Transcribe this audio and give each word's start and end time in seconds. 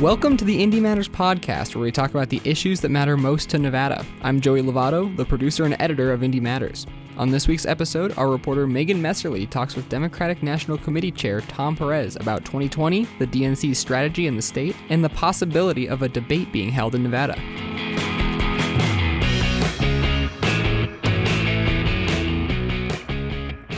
Welcome 0.00 0.38
to 0.38 0.46
the 0.46 0.58
Indie 0.58 0.80
Matters 0.80 1.10
podcast, 1.10 1.74
where 1.74 1.82
we 1.82 1.92
talk 1.92 2.08
about 2.08 2.30
the 2.30 2.40
issues 2.42 2.80
that 2.80 2.88
matter 2.88 3.18
most 3.18 3.50
to 3.50 3.58
Nevada. 3.58 4.02
I'm 4.22 4.40
Joey 4.40 4.62
Lovato, 4.62 5.14
the 5.14 5.26
producer 5.26 5.66
and 5.66 5.76
editor 5.78 6.10
of 6.10 6.22
Indie 6.22 6.40
Matters. 6.40 6.86
On 7.18 7.28
this 7.28 7.46
week's 7.46 7.66
episode, 7.66 8.16
our 8.16 8.30
reporter 8.30 8.66
Megan 8.66 9.02
Messerly 9.02 9.46
talks 9.46 9.76
with 9.76 9.90
Democratic 9.90 10.42
National 10.42 10.78
Committee 10.78 11.10
Chair 11.10 11.42
Tom 11.42 11.76
Perez 11.76 12.16
about 12.16 12.46
2020, 12.46 13.04
the 13.18 13.26
DNC's 13.26 13.76
strategy 13.76 14.26
in 14.26 14.36
the 14.36 14.42
state, 14.42 14.74
and 14.88 15.04
the 15.04 15.10
possibility 15.10 15.86
of 15.86 16.00
a 16.00 16.08
debate 16.08 16.50
being 16.50 16.70
held 16.70 16.94
in 16.94 17.02
Nevada. 17.02 17.38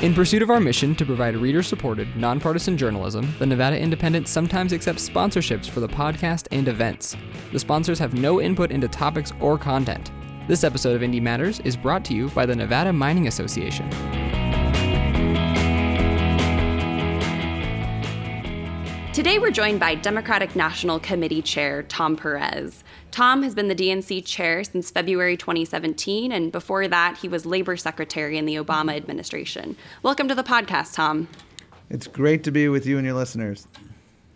In 0.03 0.15
pursuit 0.15 0.43
of 0.43 0.51
our 0.51 0.59
mission 0.59 0.97
to 0.97 1.07
provide 1.07 1.37
reader 1.37 1.63
supported, 1.63 2.17
nonpartisan 2.17 2.77
journalism, 2.77 3.33
the 3.39 3.47
Nevada 3.47 3.79
Independent 3.79 4.27
sometimes 4.27 4.73
accepts 4.73 5.09
sponsorships 5.09 5.71
for 5.71 5.79
the 5.79 5.87
podcast 5.87 6.49
and 6.51 6.67
events. 6.67 7.17
The 7.53 7.61
sponsors 7.61 8.01
have 8.01 8.13
no 8.13 8.41
input 8.41 8.73
into 8.73 8.89
topics 8.89 9.33
or 9.39 9.57
content. 9.57 10.11
This 10.49 10.65
episode 10.65 10.97
of 10.97 11.03
Indie 11.03 11.23
Matters 11.23 11.61
is 11.61 11.77
brought 11.77 12.05
to 12.07 12.15
you 12.15 12.31
by 12.31 12.47
the 12.47 12.57
Nevada 12.57 12.93
Mining 12.93 13.29
Association. 13.29 14.42
Today, 19.13 19.39
we're 19.39 19.51
joined 19.51 19.79
by 19.79 19.95
Democratic 19.95 20.57
National 20.57 20.99
Committee 20.99 21.43
Chair 21.43 21.83
Tom 21.83 22.17
Perez. 22.17 22.83
Tom 23.11 23.43
has 23.43 23.55
been 23.55 23.69
the 23.69 23.75
DNC 23.75 24.25
chair 24.25 24.65
since 24.65 24.91
February 24.91 25.37
2017, 25.37 26.33
and 26.33 26.51
before 26.51 26.89
that, 26.89 27.19
he 27.19 27.29
was 27.29 27.45
labor 27.45 27.77
secretary 27.77 28.39
in 28.39 28.47
the 28.47 28.55
Obama 28.55 28.97
administration. 28.97 29.77
Welcome 30.03 30.29
to 30.29 30.35
the 30.35 30.43
podcast, 30.43 30.95
Tom. 30.95 31.29
It's 31.91 32.07
great 32.07 32.43
to 32.45 32.51
be 32.51 32.71
with 32.71 32.87
you 32.87 32.97
and 32.97 33.05
your 33.05 33.15
listeners. 33.15 33.69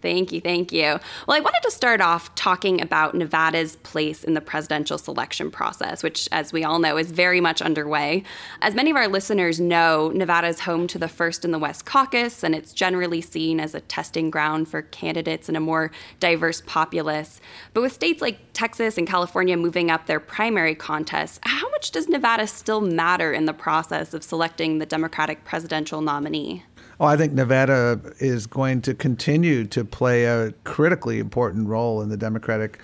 Thank 0.03 0.31
you, 0.31 0.41
thank 0.43 0.73
you. 0.73 1.01
Well, 1.27 1.37
I 1.37 1.41
wanted 1.41 1.63
to 1.63 1.71
start 1.71 2.03
off 2.03 2.35
talking 2.35 2.83
about 2.83 3.15
Nevada's 3.15 3.77
place 3.77 4.25
in 4.25 4.35
the 4.35 4.43
presidential 4.43 4.99
selection 4.99 5.51
process, 5.51 6.03
which, 6.03 6.29
as 6.31 6.53
we 6.53 6.65
all 6.65 6.79
know, 6.79 6.99
is 6.99 7.11
very 7.11 7.41
much 7.41 7.63
underway. 7.63 8.23
As 8.61 8.75
many 8.75 8.91
of 8.91 8.97
our 8.97 9.09
listeners 9.09 9.59
know, 9.59 10.13
Nevada 10.15 10.49
is 10.49 10.61
home 10.61 10.87
to 10.89 10.99
the 10.99 11.09
First 11.09 11.47
in 11.47 11.51
the 11.51 11.59
West 11.59 11.87
caucus, 11.87 12.45
and 12.45 12.55
it's 12.55 12.75
generally 12.75 13.23
seen 13.23 13.59
as 13.59 13.75
a 13.75 13.81
testing 13.81 14.31
ground 14.31 14.69
for 14.69 14.83
candidates 14.83 15.49
in 15.49 15.57
a 15.57 15.61
more 15.61 15.91
diverse 16.21 16.63
populace. 16.67 17.41
But 17.73 17.81
with 17.81 17.93
states 17.93 18.21
like 18.21 18.39
Texas 18.53 18.99
and 18.99 19.09
California 19.09 19.57
moving 19.57 19.91
up 19.91 20.07
their 20.07 20.21
primary 20.21 20.75
contests, 20.75 21.41
how 21.43 21.71
much 21.71 21.91
does 21.91 22.09
Nevada 22.09 22.47
still 22.47 22.83
matter 22.83 23.33
in 23.33 23.47
the 23.47 23.55
process 23.55 24.13
of 24.13 24.23
selecting 24.23 24.79
the 24.79 24.87
Democratic 24.87 25.45
presidential 25.45 26.03
nominee? 26.03 26.65
Oh, 26.99 27.05
I 27.05 27.19
think 27.19 27.35
Nevada 27.35 28.01
is 28.21 28.47
going 28.47 28.81
to 28.83 28.95
continue 28.95 29.67
to 29.67 29.85
play 29.85 30.25
a 30.25 30.53
critically 30.65 31.19
important 31.19 31.69
role 31.69 32.01
in 32.01 32.09
the 32.09 32.17
Democratic 32.17 32.81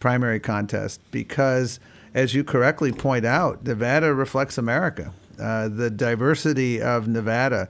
primary 0.00 0.40
contest 0.40 1.00
because, 1.12 1.78
as 2.12 2.34
you 2.34 2.42
correctly 2.42 2.90
point 2.90 3.24
out, 3.24 3.64
Nevada 3.64 4.14
reflects 4.14 4.58
America. 4.58 5.12
Uh, 5.40 5.68
the 5.68 5.90
diversity 5.90 6.82
of 6.82 7.06
Nevada. 7.06 7.68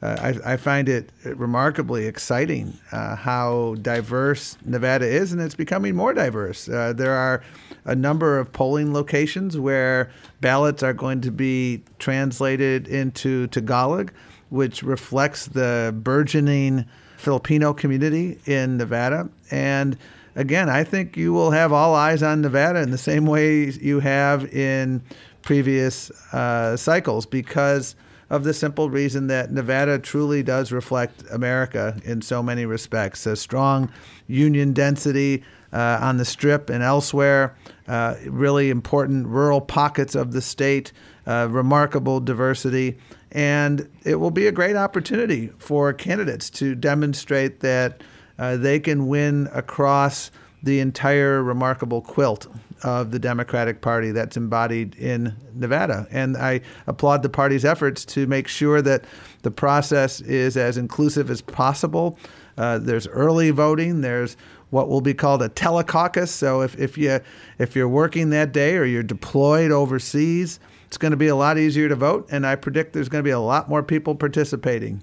Uh, 0.00 0.34
I, 0.44 0.54
I, 0.54 0.56
find 0.56 0.88
it 0.88 1.10
remarkably 1.24 2.06
exciting 2.06 2.76
uh, 2.90 3.14
how 3.14 3.76
diverse 3.82 4.56
Nevada 4.64 5.06
is, 5.06 5.32
and 5.32 5.40
it's 5.40 5.54
becoming 5.54 5.94
more 5.94 6.12
diverse. 6.12 6.68
Uh, 6.68 6.92
there 6.92 7.14
are 7.14 7.44
a 7.84 7.94
number 7.94 8.38
of 8.38 8.52
polling 8.52 8.92
locations 8.92 9.56
where 9.58 10.10
ballots 10.40 10.82
are 10.82 10.92
going 10.92 11.20
to 11.20 11.30
be 11.30 11.82
translated 12.00 12.88
into 12.88 13.46
Tagalog 13.48 14.12
which 14.52 14.82
reflects 14.82 15.46
the 15.46 15.94
burgeoning 15.96 16.84
Filipino 17.16 17.72
community 17.72 18.38
in 18.44 18.76
Nevada. 18.76 19.30
And 19.50 19.96
again, 20.36 20.68
I 20.68 20.84
think 20.84 21.16
you 21.16 21.32
will 21.32 21.52
have 21.52 21.72
all 21.72 21.94
eyes 21.94 22.22
on 22.22 22.42
Nevada 22.42 22.82
in 22.82 22.90
the 22.90 22.98
same 22.98 23.24
way 23.24 23.70
you 23.70 24.00
have 24.00 24.44
in 24.54 25.02
previous 25.40 26.10
uh, 26.34 26.76
cycles 26.76 27.24
because 27.24 27.96
of 28.28 28.44
the 28.44 28.52
simple 28.52 28.90
reason 28.90 29.26
that 29.28 29.52
Nevada 29.52 29.98
truly 29.98 30.42
does 30.42 30.70
reflect 30.70 31.22
America 31.30 31.98
in 32.04 32.20
so 32.20 32.42
many 32.42 32.66
respects. 32.66 33.26
A 33.26 33.36
strong 33.36 33.90
union 34.26 34.74
density 34.74 35.42
uh, 35.72 35.98
on 36.00 36.18
the 36.18 36.24
Strip 36.24 36.68
and 36.68 36.82
elsewhere, 36.82 37.56
uh, 37.88 38.16
really 38.26 38.68
important 38.68 39.26
rural 39.26 39.60
pockets 39.60 40.14
of 40.14 40.32
the 40.32 40.42
state, 40.42 40.92
uh, 41.26 41.48
remarkable 41.50 42.20
diversity. 42.20 42.98
And 43.32 43.88
it 44.04 44.16
will 44.16 44.30
be 44.30 44.46
a 44.46 44.52
great 44.52 44.76
opportunity 44.76 45.48
for 45.58 45.92
candidates 45.92 46.50
to 46.50 46.74
demonstrate 46.74 47.60
that 47.60 48.02
uh, 48.38 48.56
they 48.56 48.78
can 48.78 49.08
win 49.08 49.48
across 49.52 50.30
the 50.62 50.80
entire 50.80 51.42
remarkable 51.42 52.00
quilt 52.02 52.46
of 52.84 53.10
the 53.10 53.18
Democratic 53.18 53.80
Party 53.80 54.10
that's 54.10 54.36
embodied 54.36 54.94
in 54.96 55.34
Nevada. 55.54 56.06
And 56.10 56.36
I 56.36 56.60
applaud 56.86 57.22
the 57.22 57.28
party's 57.28 57.64
efforts 57.64 58.04
to 58.06 58.26
make 58.26 58.48
sure 58.48 58.82
that 58.82 59.04
the 59.42 59.50
process 59.50 60.20
is 60.20 60.56
as 60.56 60.76
inclusive 60.76 61.30
as 61.30 61.40
possible. 61.40 62.18
Uh, 62.56 62.78
there's 62.78 63.06
early 63.08 63.50
voting. 63.50 64.02
There's 64.02 64.36
what 64.70 64.88
will 64.88 65.00
be 65.00 65.14
called 65.14 65.42
a 65.42 65.48
telecaucus. 65.48 66.28
So 66.28 66.62
if, 66.62 66.78
if 66.78 66.96
you 66.98 67.20
if 67.58 67.76
you're 67.76 67.88
working 67.88 68.30
that 68.30 68.52
day 68.52 68.76
or 68.76 68.84
you're 68.84 69.02
deployed 69.02 69.70
overseas, 69.70 70.58
it's 70.92 70.98
going 70.98 71.12
to 71.12 71.16
be 71.16 71.28
a 71.28 71.34
lot 71.34 71.56
easier 71.56 71.88
to 71.88 71.96
vote, 71.96 72.28
and 72.30 72.46
I 72.46 72.54
predict 72.54 72.92
there's 72.92 73.08
going 73.08 73.24
to 73.24 73.26
be 73.26 73.30
a 73.30 73.40
lot 73.40 73.66
more 73.66 73.82
people 73.82 74.14
participating. 74.14 75.02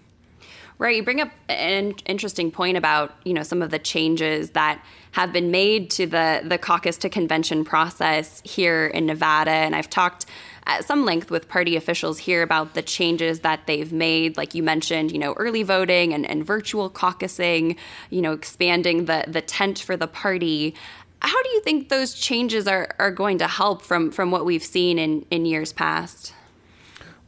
Right, 0.78 0.96
you 0.96 1.04
bring 1.04 1.20
up 1.20 1.32
an 1.50 1.96
interesting 2.06 2.52
point 2.52 2.78
about 2.78 3.16
you 3.26 3.34
know 3.34 3.42
some 3.42 3.64
of 3.64 3.72
the 3.72 3.80
changes 3.80 4.52
that 4.52 4.86
have 5.14 5.34
been 5.34 5.50
made 5.50 5.90
to 5.90 6.06
the 6.06 6.42
the 6.46 6.60
caucus 6.60 6.96
to 6.98 7.10
convention 7.10 7.66
process 7.66 8.44
here 8.46 8.86
in 8.86 9.08
Nevada, 9.08 9.50
and 9.50 9.76
I've 9.76 9.90
talked 9.90 10.28
at 10.68 10.86
some 10.86 11.06
length 11.06 11.32
with 11.32 11.50
party 11.50 11.76
officials 11.76 12.20
here 12.20 12.44
about 12.44 12.76
the 12.76 12.84
changes 12.84 13.40
that 13.40 13.66
they've 13.66 13.92
made. 13.92 14.38
Like 14.38 14.54
you 14.54 14.62
mentioned, 14.62 15.12
you 15.12 15.18
know, 15.18 15.34
early 15.34 15.64
voting 15.64 16.14
and, 16.14 16.30
and 16.30 16.46
virtual 16.46 16.92
caucusing, 16.92 17.76
you 18.12 18.22
know, 18.22 18.34
expanding 18.34 19.06
the 19.06 19.26
the 19.28 19.42
tent 19.42 19.80
for 19.80 19.98
the 19.98 20.08
party. 20.08 20.76
How 21.22 21.44
do 21.44 21.50
you 21.50 21.62
think 21.62 21.90
those 21.90 22.14
changes 22.14 22.68
are, 22.68 22.96
are 22.98 23.12
going 23.12 23.38
to 23.40 23.48
help 23.48 23.82
from, 23.82 24.12
from 24.12 24.32
what 24.32 24.46
we've 24.46 24.64
seen 24.64 24.98
in, 24.98 25.26
in 25.30 25.46
years 25.46 25.74
past? 25.74 26.34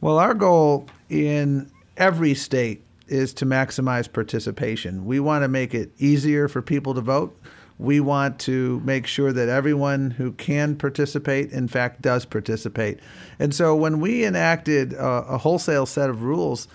Well, 0.00 0.18
our 0.18 0.34
goal 0.34 0.88
in 1.08 1.70
every 1.96 2.34
state 2.34 2.82
is 3.06 3.34
to 3.34 3.46
maximize 3.46 4.10
participation. 4.10 5.04
We 5.04 5.20
want 5.20 5.42
to 5.44 5.48
make 5.48 5.74
it 5.74 5.92
easier 5.98 6.48
for 6.48 6.62
people 6.62 6.94
to 6.94 7.00
vote. 7.00 7.38
We 7.78 8.00
want 8.00 8.38
to 8.40 8.80
make 8.80 9.06
sure 9.06 9.32
that 9.32 9.48
everyone 9.48 10.12
who 10.12 10.32
can 10.32 10.76
participate, 10.76 11.50
in 11.52 11.68
fact, 11.68 12.00
does 12.00 12.24
participate. 12.24 13.00
And 13.38 13.54
so 13.54 13.74
when 13.76 14.00
we 14.00 14.24
enacted 14.24 14.92
a, 14.94 15.04
a 15.04 15.38
wholesale 15.38 15.86
set 15.86 16.08
of 16.08 16.22
rules, 16.22 16.68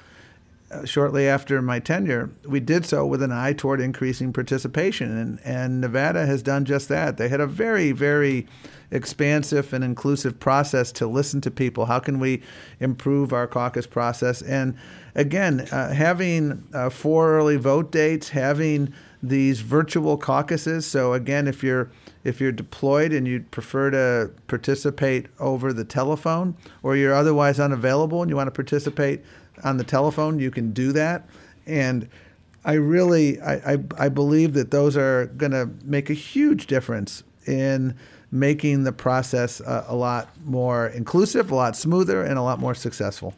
shortly 0.85 1.28
after 1.28 1.61
my 1.61 1.79
tenure, 1.79 2.29
we 2.45 2.59
did 2.59 2.85
so 2.85 3.05
with 3.05 3.22
an 3.22 3.31
eye 3.31 3.53
toward 3.53 3.79
increasing 3.79 4.33
participation. 4.33 5.17
And, 5.17 5.39
and 5.44 5.81
Nevada 5.81 6.25
has 6.25 6.44
done 6.44 6.66
just 6.66 6.89
that. 6.89 7.17
They 7.17 7.29
had 7.29 7.39
a 7.39 7.47
very, 7.47 7.91
very 7.91 8.47
expansive 8.91 9.73
and 9.73 9.83
inclusive 9.83 10.39
process 10.39 10.91
to 10.94 11.07
listen 11.07 11.41
to 11.41 11.51
people. 11.51 11.85
How 11.85 12.00
can 12.00 12.19
we 12.19 12.41
improve 12.79 13.33
our 13.33 13.47
caucus 13.47 13.88
process? 13.88 14.41
And 14.41 14.78
again, 15.16 15.61
uh, 15.72 15.94
having 15.94 16.67
uh, 16.73 16.89
four 16.89 17.38
early 17.38 17.57
vote 17.57 17.91
dates, 17.91 18.29
having 18.29 18.94
these 19.22 19.61
virtual 19.61 20.17
caucuses. 20.17 20.85
So 20.85 21.13
again, 21.13 21.47
if 21.47 21.63
you're 21.63 21.89
if 22.23 22.41
you're 22.41 22.51
deployed 22.51 23.13
and 23.13 23.25
you'd 23.25 23.49
prefer 23.51 23.89
to 23.91 24.31
participate 24.47 25.28
over 25.39 25.72
the 25.72 25.85
telephone, 25.85 26.55
or 26.84 26.95
you're 26.95 27.13
otherwise 27.13 27.59
unavailable 27.59 28.22
and 28.22 28.29
you 28.29 28.35
want 28.35 28.47
to 28.47 28.51
participate 28.51 29.23
on 29.63 29.78
the 29.78 29.84
telephone, 29.84 30.40
you 30.40 30.52
can 30.52 30.72
do 30.72 30.91
that. 30.93 31.28
And 31.66 32.09
I 32.66 32.73
really, 32.73 33.40
I, 33.41 33.73
I, 33.73 33.78
I 33.97 34.09
believe 34.09 34.53
that 34.53 34.72
those 34.72 34.97
are 34.97 35.28
going 35.37 35.52
to 35.52 35.70
make 35.84 36.09
a 36.09 36.14
huge 36.14 36.67
difference 36.67 37.23
in 37.46 37.96
making 38.32 38.84
the 38.84 38.91
process 38.91 39.59
a, 39.61 39.85
a 39.87 39.96
lot 39.96 40.29
more 40.46 40.87
inclusive, 40.87 41.52
a 41.52 41.55
lot 41.55 41.76
smoother, 41.76 42.23
and 42.23 42.37
a 42.37 42.41
lot 42.41 42.59
more 42.59 42.76
successful. 42.76 43.34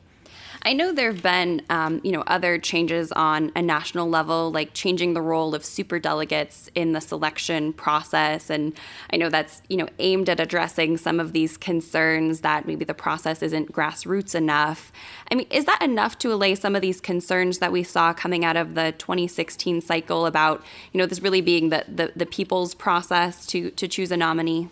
I 0.63 0.73
know 0.73 0.91
there 0.91 1.11
have 1.11 1.23
been, 1.23 1.61
um, 1.69 2.01
you 2.03 2.11
know, 2.11 2.21
other 2.27 2.57
changes 2.57 3.11
on 3.13 3.51
a 3.55 3.61
national 3.61 4.09
level, 4.09 4.51
like 4.51 4.73
changing 4.73 5.13
the 5.13 5.21
role 5.21 5.55
of 5.55 5.63
super 5.63 5.99
delegates 5.99 6.69
in 6.75 6.91
the 6.91 6.99
selection 6.99 7.71
process, 7.71 8.49
and 8.49 8.73
I 9.11 9.17
know 9.17 9.29
that's, 9.29 9.61
you 9.69 9.77
know, 9.77 9.87
aimed 9.99 10.29
at 10.29 10.39
addressing 10.39 10.97
some 10.97 11.19
of 11.19 11.31
these 11.31 11.55
concerns 11.55 12.41
that 12.41 12.67
maybe 12.67 12.83
the 12.83 12.93
process 12.93 13.41
isn't 13.41 13.71
grassroots 13.71 14.35
enough. 14.35 14.91
I 15.31 15.35
mean, 15.35 15.47
is 15.49 15.65
that 15.65 15.81
enough 15.81 16.19
to 16.19 16.33
allay 16.33 16.55
some 16.55 16.75
of 16.75 16.81
these 16.81 16.99
concerns 16.99 17.59
that 17.59 17.71
we 17.71 17.83
saw 17.83 18.13
coming 18.13 18.43
out 18.43 18.57
of 18.57 18.75
the 18.75 18.93
2016 18.97 19.81
cycle 19.81 20.25
about, 20.25 20.63
you 20.91 20.97
know, 20.97 21.05
this 21.05 21.21
really 21.21 21.41
being 21.41 21.69
the 21.69 21.85
the, 21.87 22.11
the 22.15 22.25
people's 22.25 22.73
process 22.75 23.45
to 23.47 23.71
to 23.71 23.87
choose 23.87 24.11
a 24.11 24.17
nominee? 24.17 24.69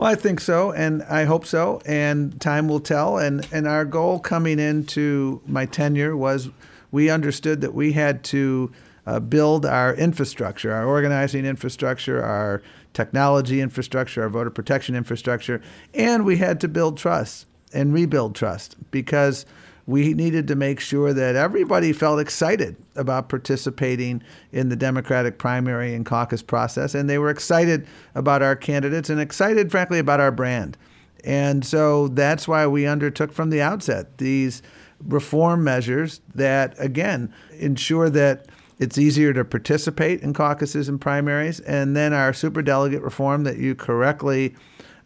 Well, 0.00 0.08
I 0.08 0.14
think 0.14 0.40
so, 0.40 0.72
and 0.72 1.02
I 1.02 1.24
hope 1.24 1.44
so, 1.44 1.82
and 1.84 2.40
time 2.40 2.68
will 2.68 2.80
tell. 2.80 3.18
And, 3.18 3.46
and 3.52 3.68
our 3.68 3.84
goal 3.84 4.18
coming 4.18 4.58
into 4.58 5.42
my 5.46 5.66
tenure 5.66 6.16
was 6.16 6.48
we 6.90 7.10
understood 7.10 7.60
that 7.60 7.74
we 7.74 7.92
had 7.92 8.24
to 8.24 8.72
uh, 9.06 9.20
build 9.20 9.66
our 9.66 9.94
infrastructure, 9.94 10.72
our 10.72 10.86
organizing 10.86 11.44
infrastructure, 11.44 12.22
our 12.22 12.62
technology 12.94 13.60
infrastructure, 13.60 14.22
our 14.22 14.30
voter 14.30 14.48
protection 14.48 14.96
infrastructure, 14.96 15.60
and 15.92 16.24
we 16.24 16.38
had 16.38 16.60
to 16.62 16.68
build 16.68 16.96
trust 16.96 17.46
and 17.74 17.92
rebuild 17.92 18.34
trust 18.34 18.76
because 18.90 19.44
we 19.90 20.14
needed 20.14 20.46
to 20.46 20.54
make 20.54 20.78
sure 20.78 21.12
that 21.12 21.34
everybody 21.34 21.92
felt 21.92 22.20
excited 22.20 22.76
about 22.94 23.28
participating 23.28 24.22
in 24.52 24.68
the 24.68 24.76
Democratic 24.76 25.36
primary 25.36 25.94
and 25.94 26.06
caucus 26.06 26.42
process, 26.42 26.94
and 26.94 27.10
they 27.10 27.18
were 27.18 27.28
excited 27.28 27.88
about 28.14 28.40
our 28.40 28.54
candidates 28.54 29.10
and 29.10 29.20
excited, 29.20 29.68
frankly, 29.68 29.98
about 29.98 30.20
our 30.20 30.30
brand. 30.30 30.78
And 31.24 31.66
so 31.66 32.06
that's 32.06 32.46
why 32.46 32.68
we 32.68 32.86
undertook 32.86 33.32
from 33.32 33.50
the 33.50 33.60
outset 33.60 34.18
these 34.18 34.62
reform 35.04 35.64
measures 35.64 36.20
that, 36.36 36.76
again, 36.78 37.34
ensure 37.58 38.08
that 38.10 38.46
it's 38.78 38.96
easier 38.96 39.32
to 39.32 39.44
participate 39.44 40.22
in 40.22 40.32
caucuses 40.32 40.88
and 40.88 41.00
primaries. 41.00 41.58
And 41.60 41.96
then 41.96 42.12
our 42.12 42.30
superdelegate 42.30 43.02
reform 43.02 43.42
that 43.42 43.58
you 43.58 43.74
correctly 43.74 44.54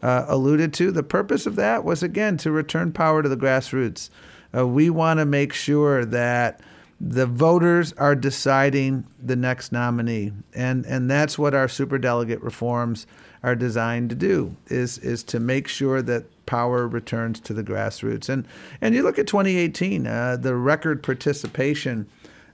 uh, 0.03 0.25
alluded 0.27 0.73
to, 0.75 0.91
the 0.91 1.01
purpose 1.01 1.47
of 1.47 1.55
that 1.55 1.83
was, 1.83 2.03
again, 2.03 2.37
to 2.37 2.51
return 2.51 2.91
power 2.91 3.23
to 3.23 3.29
the 3.29 3.35
grassroots. 3.35 4.11
Uh, 4.55 4.67
we 4.67 4.89
want 4.89 5.19
to 5.19 5.25
make 5.25 5.53
sure 5.53 6.05
that 6.05 6.61
the 7.01 7.25
voters 7.25 7.91
are 7.93 8.15
deciding 8.15 9.05
the 9.21 9.35
next 9.35 9.71
nominee. 9.71 10.31
And, 10.53 10.85
and 10.85 11.11
that's 11.11 11.37
what 11.37 11.53
our 11.53 11.67
superdelegate 11.67 12.41
reforms 12.41 13.05
are 13.45 13.55
designed 13.55 14.09
to 14.09 14.15
do 14.15 14.55
is 14.67 14.97
is 14.97 15.23
to 15.23 15.39
make 15.39 15.67
sure 15.67 16.01
that 16.01 16.25
power 16.47 16.87
returns 16.87 17.39
to 17.41 17.53
the 17.53 17.63
grassroots. 17.63 18.27
And 18.27 18.47
and 18.81 18.95
you 18.95 19.03
look 19.03 19.19
at 19.19 19.27
2018, 19.27 20.07
uh, 20.07 20.37
the 20.37 20.55
record 20.55 21.03
participation 21.03 22.07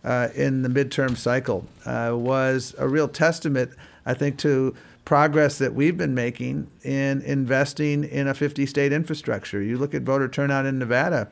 uh, 0.03 0.27
in 0.35 0.63
the 0.63 0.69
midterm 0.69 1.15
cycle 1.15 1.65
uh, 1.85 2.11
was 2.13 2.75
a 2.77 2.89
real 2.89 3.07
testament, 3.07 3.71
I 4.05 4.13
think, 4.13 4.37
to 4.39 4.75
progress 5.05 5.57
that 5.59 5.73
we've 5.73 5.97
been 5.97 6.13
making 6.13 6.69
in 6.83 7.21
investing 7.21 8.03
in 8.03 8.27
a 8.27 8.33
50 8.33 8.65
state 8.65 8.91
infrastructure. 8.91 9.61
You 9.61 9.77
look 9.77 9.93
at 9.93 10.01
voter 10.01 10.27
turnout 10.27 10.65
in 10.65 10.77
Nevada 10.77 11.29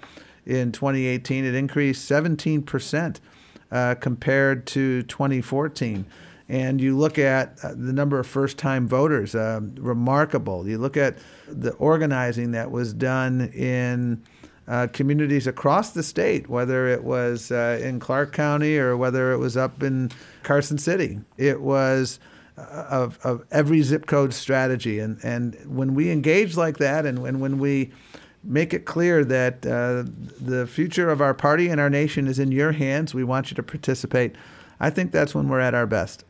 in 0.50 0.72
2018, 0.72 1.46
it 1.46 1.56
increased 1.56 2.06
17 2.06 2.64
percent 2.64 3.22
uh, 3.72 3.96
compared 3.96 4.66
to 4.68 5.04
2014 5.04 6.06
and 6.50 6.82
you 6.82 6.98
look 6.98 7.20
at 7.20 7.54
uh, 7.64 7.70
the 7.70 7.94
number 7.94 8.20
of 8.20 8.26
first 8.26 8.58
time 8.58 8.88
voters, 8.88 9.36
uh, 9.36 9.62
remarkable. 9.76 10.68
You 10.68 10.80
look 10.80 10.98
at 10.98 11.20
the 11.48 11.74
organizing 11.74 12.52
that 12.52 12.72
was 12.72 12.92
done 12.92 13.52
in 13.54 14.24
uh, 14.68 14.88
communities 14.92 15.46
across 15.46 15.92
the 15.92 16.02
state, 16.02 16.50
whether 16.50 16.88
it 16.88 17.04
was 17.04 17.52
uh, 17.52 17.80
in 17.82 18.00
Clark 18.00 18.34
County 18.34 18.78
or 18.78 18.98
whether 18.98 19.32
it 19.32 19.38
was 19.38 19.56
up 19.56 19.84
in 19.84 20.12
Carson 20.42 20.80
City. 20.80 21.20
It 21.38 21.62
was 21.62 22.20
uh, 22.58 22.86
of, 22.90 23.20
of 23.24 23.46
every 23.52 23.84
zip 23.84 24.08
code 24.08 24.34
strategy. 24.34 25.00
And, 25.00 25.20
and 25.24 25.56
when 25.66 25.94
we 25.94 26.10
engage 26.10 26.58
like 26.58 26.78
that 26.80 27.06
and 27.06 27.22
when, 27.22 27.40
when 27.40 27.60
we 27.60 27.92
make 28.44 28.74
it 28.74 28.86
clear 28.86 29.26
that 29.26 29.66
uh, 29.66 30.04
the 30.40 30.68
future 30.68 31.10
of 31.10 31.22
our 31.22 31.34
party 31.34 31.70
and 31.70 31.80
our 31.80 31.90
nation 31.90 32.28
is 32.28 32.40
in 32.40 32.52
your 32.52 32.72
hands, 32.72 33.14
we 33.14 33.24
want 33.24 33.52
you 33.52 33.56
to 33.56 33.64
participate. 33.64 34.36
I 34.80 34.90
think 34.90 35.12
that's 35.12 35.36
when 35.36 35.50
we're 35.50 35.60
at 35.60 35.74
our 35.74 35.86
best. 35.86 36.24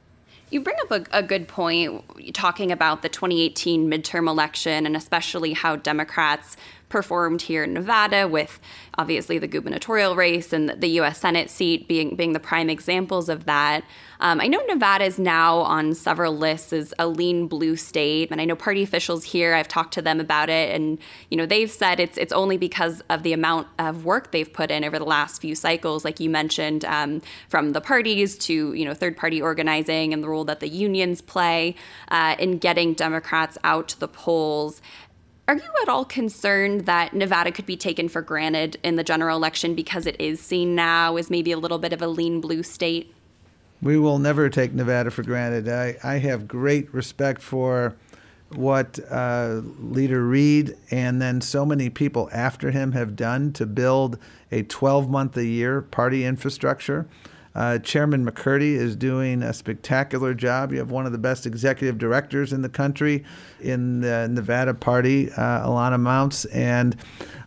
You 0.49 0.61
bring 0.61 0.77
up 0.81 0.91
a, 0.91 1.19
a, 1.19 1.21
good 1.21 1.47
point 1.47 2.33
talking 2.33 2.71
about 2.71 3.03
the 3.03 3.09
2018 3.09 3.87
midterm 3.87 4.27
election 4.27 4.87
and 4.87 4.97
especially 4.97 5.53
how 5.53 5.75
Democrats 5.75 6.57
performed 6.89 7.43
here 7.43 7.63
in 7.63 7.73
Nevada 7.73 8.27
with 8.27 8.59
obviously 8.97 9.37
the 9.37 9.47
gubernatorial 9.47 10.15
race 10.15 10.51
and 10.51 10.69
the 10.69 10.87
U.S. 10.89 11.19
Senate 11.19 11.49
seat 11.49 11.87
being 11.87 12.15
being 12.15 12.33
the 12.33 12.39
prime 12.39 12.69
examples 12.69 13.29
of 13.29 13.45
that. 13.45 13.83
Um, 14.21 14.41
I 14.41 14.47
know 14.47 14.59
Nevada 14.67 15.05
is 15.05 15.17
now 15.17 15.59
on 15.59 15.93
several 15.93 16.35
lists 16.35 16.73
as 16.73 16.93
a 16.99 17.07
lean 17.07 17.47
blue 17.47 17.77
state, 17.77 18.29
and 18.31 18.41
I 18.41 18.45
know 18.45 18.55
party 18.55 18.83
officials 18.83 19.23
here. 19.23 19.53
I've 19.53 19.69
talked 19.69 19.93
to 19.93 20.01
them 20.01 20.19
about 20.19 20.49
it, 20.49 20.75
and 20.75 20.97
you 21.29 21.37
know 21.37 21.45
they've 21.45 21.71
said 21.71 22.01
it's 22.01 22.17
it's 22.17 22.33
only 22.33 22.57
because 22.57 23.01
of 23.09 23.23
the 23.23 23.31
amount 23.31 23.67
of 23.77 24.03
work 24.03 24.31
they've 24.31 24.51
put 24.51 24.71
in 24.71 24.83
over 24.83 24.99
the 24.99 25.05
last 25.05 25.39
few 25.39 25.55
cycles, 25.55 26.03
like 26.03 26.19
you 26.19 26.29
mentioned, 26.29 26.83
um, 26.85 27.21
from 27.47 27.71
the 27.71 27.81
parties 27.81 28.37
to 28.39 28.73
you 28.73 28.83
know 28.83 28.93
third 28.93 29.15
party 29.15 29.41
organizing 29.41 30.13
and 30.13 30.21
the 30.21 30.27
role 30.27 30.43
that 30.43 30.59
the 30.59 30.67
unions 30.67 31.21
play 31.21 31.75
uh, 32.09 32.35
in 32.39 32.57
getting 32.57 32.93
Democrats 32.93 33.57
out 33.63 33.87
to 33.87 33.99
the 33.99 34.07
polls. 34.07 34.81
Are 35.49 35.55
you 35.55 35.73
at 35.81 35.89
all 35.89 36.05
concerned 36.05 36.81
that 36.81 37.15
Nevada 37.15 37.51
could 37.51 37.65
be 37.65 37.75
taken 37.75 38.07
for 38.07 38.21
granted 38.21 38.77
in 38.83 38.97
the 38.97 39.03
general 39.03 39.35
election 39.35 39.73
because 39.73 40.05
it 40.05 40.15
is 40.21 40.39
seen 40.39 40.75
now 40.75 41.15
as 41.15 41.31
maybe 41.31 41.51
a 41.51 41.57
little 41.57 41.79
bit 41.79 41.91
of 41.91 42.03
a 42.03 42.07
lean 42.07 42.39
blue 42.39 42.61
state? 42.61 43.11
We 43.81 43.97
will 43.97 44.19
never 44.19 44.47
take 44.49 44.73
Nevada 44.73 45.09
for 45.09 45.23
granted. 45.23 45.67
I, 45.67 45.97
I 46.03 46.19
have 46.19 46.47
great 46.47 46.93
respect 46.93 47.41
for 47.41 47.95
what 48.49 48.99
uh, 49.09 49.61
Leader 49.79 50.23
Reid 50.23 50.77
and 50.91 51.19
then 51.19 51.41
so 51.41 51.65
many 51.65 51.89
people 51.89 52.29
after 52.31 52.69
him 52.69 52.91
have 52.91 53.15
done 53.15 53.51
to 53.53 53.65
build 53.65 54.19
a 54.51 54.61
12 54.61 55.09
month 55.09 55.35
a 55.35 55.45
year 55.45 55.81
party 55.81 56.25
infrastructure. 56.25 57.07
Uh, 57.55 57.79
Chairman 57.79 58.23
McCurdy 58.23 58.75
is 58.75 58.95
doing 58.95 59.41
a 59.41 59.53
spectacular 59.53 60.35
job. 60.35 60.71
You 60.71 60.77
have 60.77 60.91
one 60.91 61.07
of 61.07 61.11
the 61.11 61.17
best 61.17 61.47
executive 61.47 61.97
directors 61.97 62.53
in 62.53 62.61
the 62.61 62.69
country 62.69 63.25
in 63.61 64.01
the 64.01 64.27
Nevada 64.29 64.73
Party, 64.73 65.31
uh, 65.31 65.67
Alana 65.67 65.99
Mounce. 65.99 66.45
And 66.45 66.95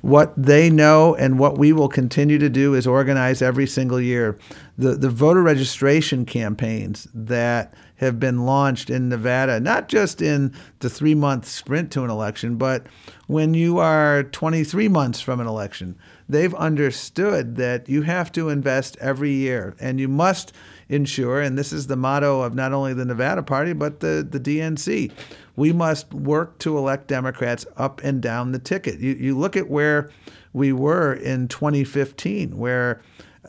what 0.02 0.32
they 0.36 0.70
know 0.70 1.14
and 1.14 1.38
what 1.38 1.58
we 1.58 1.72
will 1.72 1.88
continue 1.88 2.38
to 2.38 2.48
do 2.48 2.74
is 2.74 2.86
organize 2.86 3.42
every 3.42 3.66
single 3.66 4.00
year 4.00 4.38
the, 4.76 4.94
the 4.94 5.10
voter 5.10 5.42
registration 5.42 6.24
campaigns 6.24 7.06
that 7.14 7.74
have 7.96 8.18
been 8.18 8.44
launched 8.44 8.90
in 8.90 9.08
Nevada, 9.08 9.60
not 9.60 9.88
just 9.88 10.20
in 10.20 10.52
the 10.80 10.90
three 10.90 11.14
month 11.14 11.46
sprint 11.46 11.92
to 11.92 12.02
an 12.02 12.10
election, 12.10 12.56
but 12.56 12.86
when 13.28 13.54
you 13.54 13.78
are 13.78 14.24
23 14.24 14.88
months 14.88 15.20
from 15.20 15.40
an 15.40 15.46
election 15.46 15.96
they've 16.28 16.54
understood 16.54 17.56
that 17.56 17.88
you 17.88 18.02
have 18.02 18.32
to 18.32 18.48
invest 18.48 18.96
every 19.00 19.32
year 19.32 19.76
and 19.80 20.00
you 20.00 20.08
must 20.08 20.52
ensure, 20.88 21.40
and 21.40 21.58
this 21.58 21.72
is 21.72 21.86
the 21.86 21.96
motto 21.96 22.42
of 22.42 22.54
not 22.54 22.72
only 22.72 22.94
the 22.94 23.04
Nevada 23.04 23.42
Party, 23.42 23.72
but 23.72 24.00
the, 24.00 24.26
the 24.28 24.40
DNC. 24.40 25.12
We 25.56 25.72
must 25.72 26.12
work 26.14 26.58
to 26.60 26.78
elect 26.78 27.08
Democrats 27.08 27.66
up 27.76 28.00
and 28.02 28.22
down 28.22 28.52
the 28.52 28.58
ticket. 28.58 29.00
You, 29.00 29.12
you 29.12 29.38
look 29.38 29.56
at 29.56 29.68
where 29.68 30.10
we 30.52 30.72
were 30.72 31.12
in 31.14 31.48
2015, 31.48 32.56
where 32.56 33.02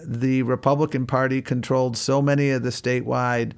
the 0.03 0.43
Republican 0.43 1.05
Party 1.05 1.41
controlled 1.41 1.97
so 1.97 2.21
many 2.21 2.49
of 2.49 2.63
the 2.63 2.69
statewide 2.69 3.53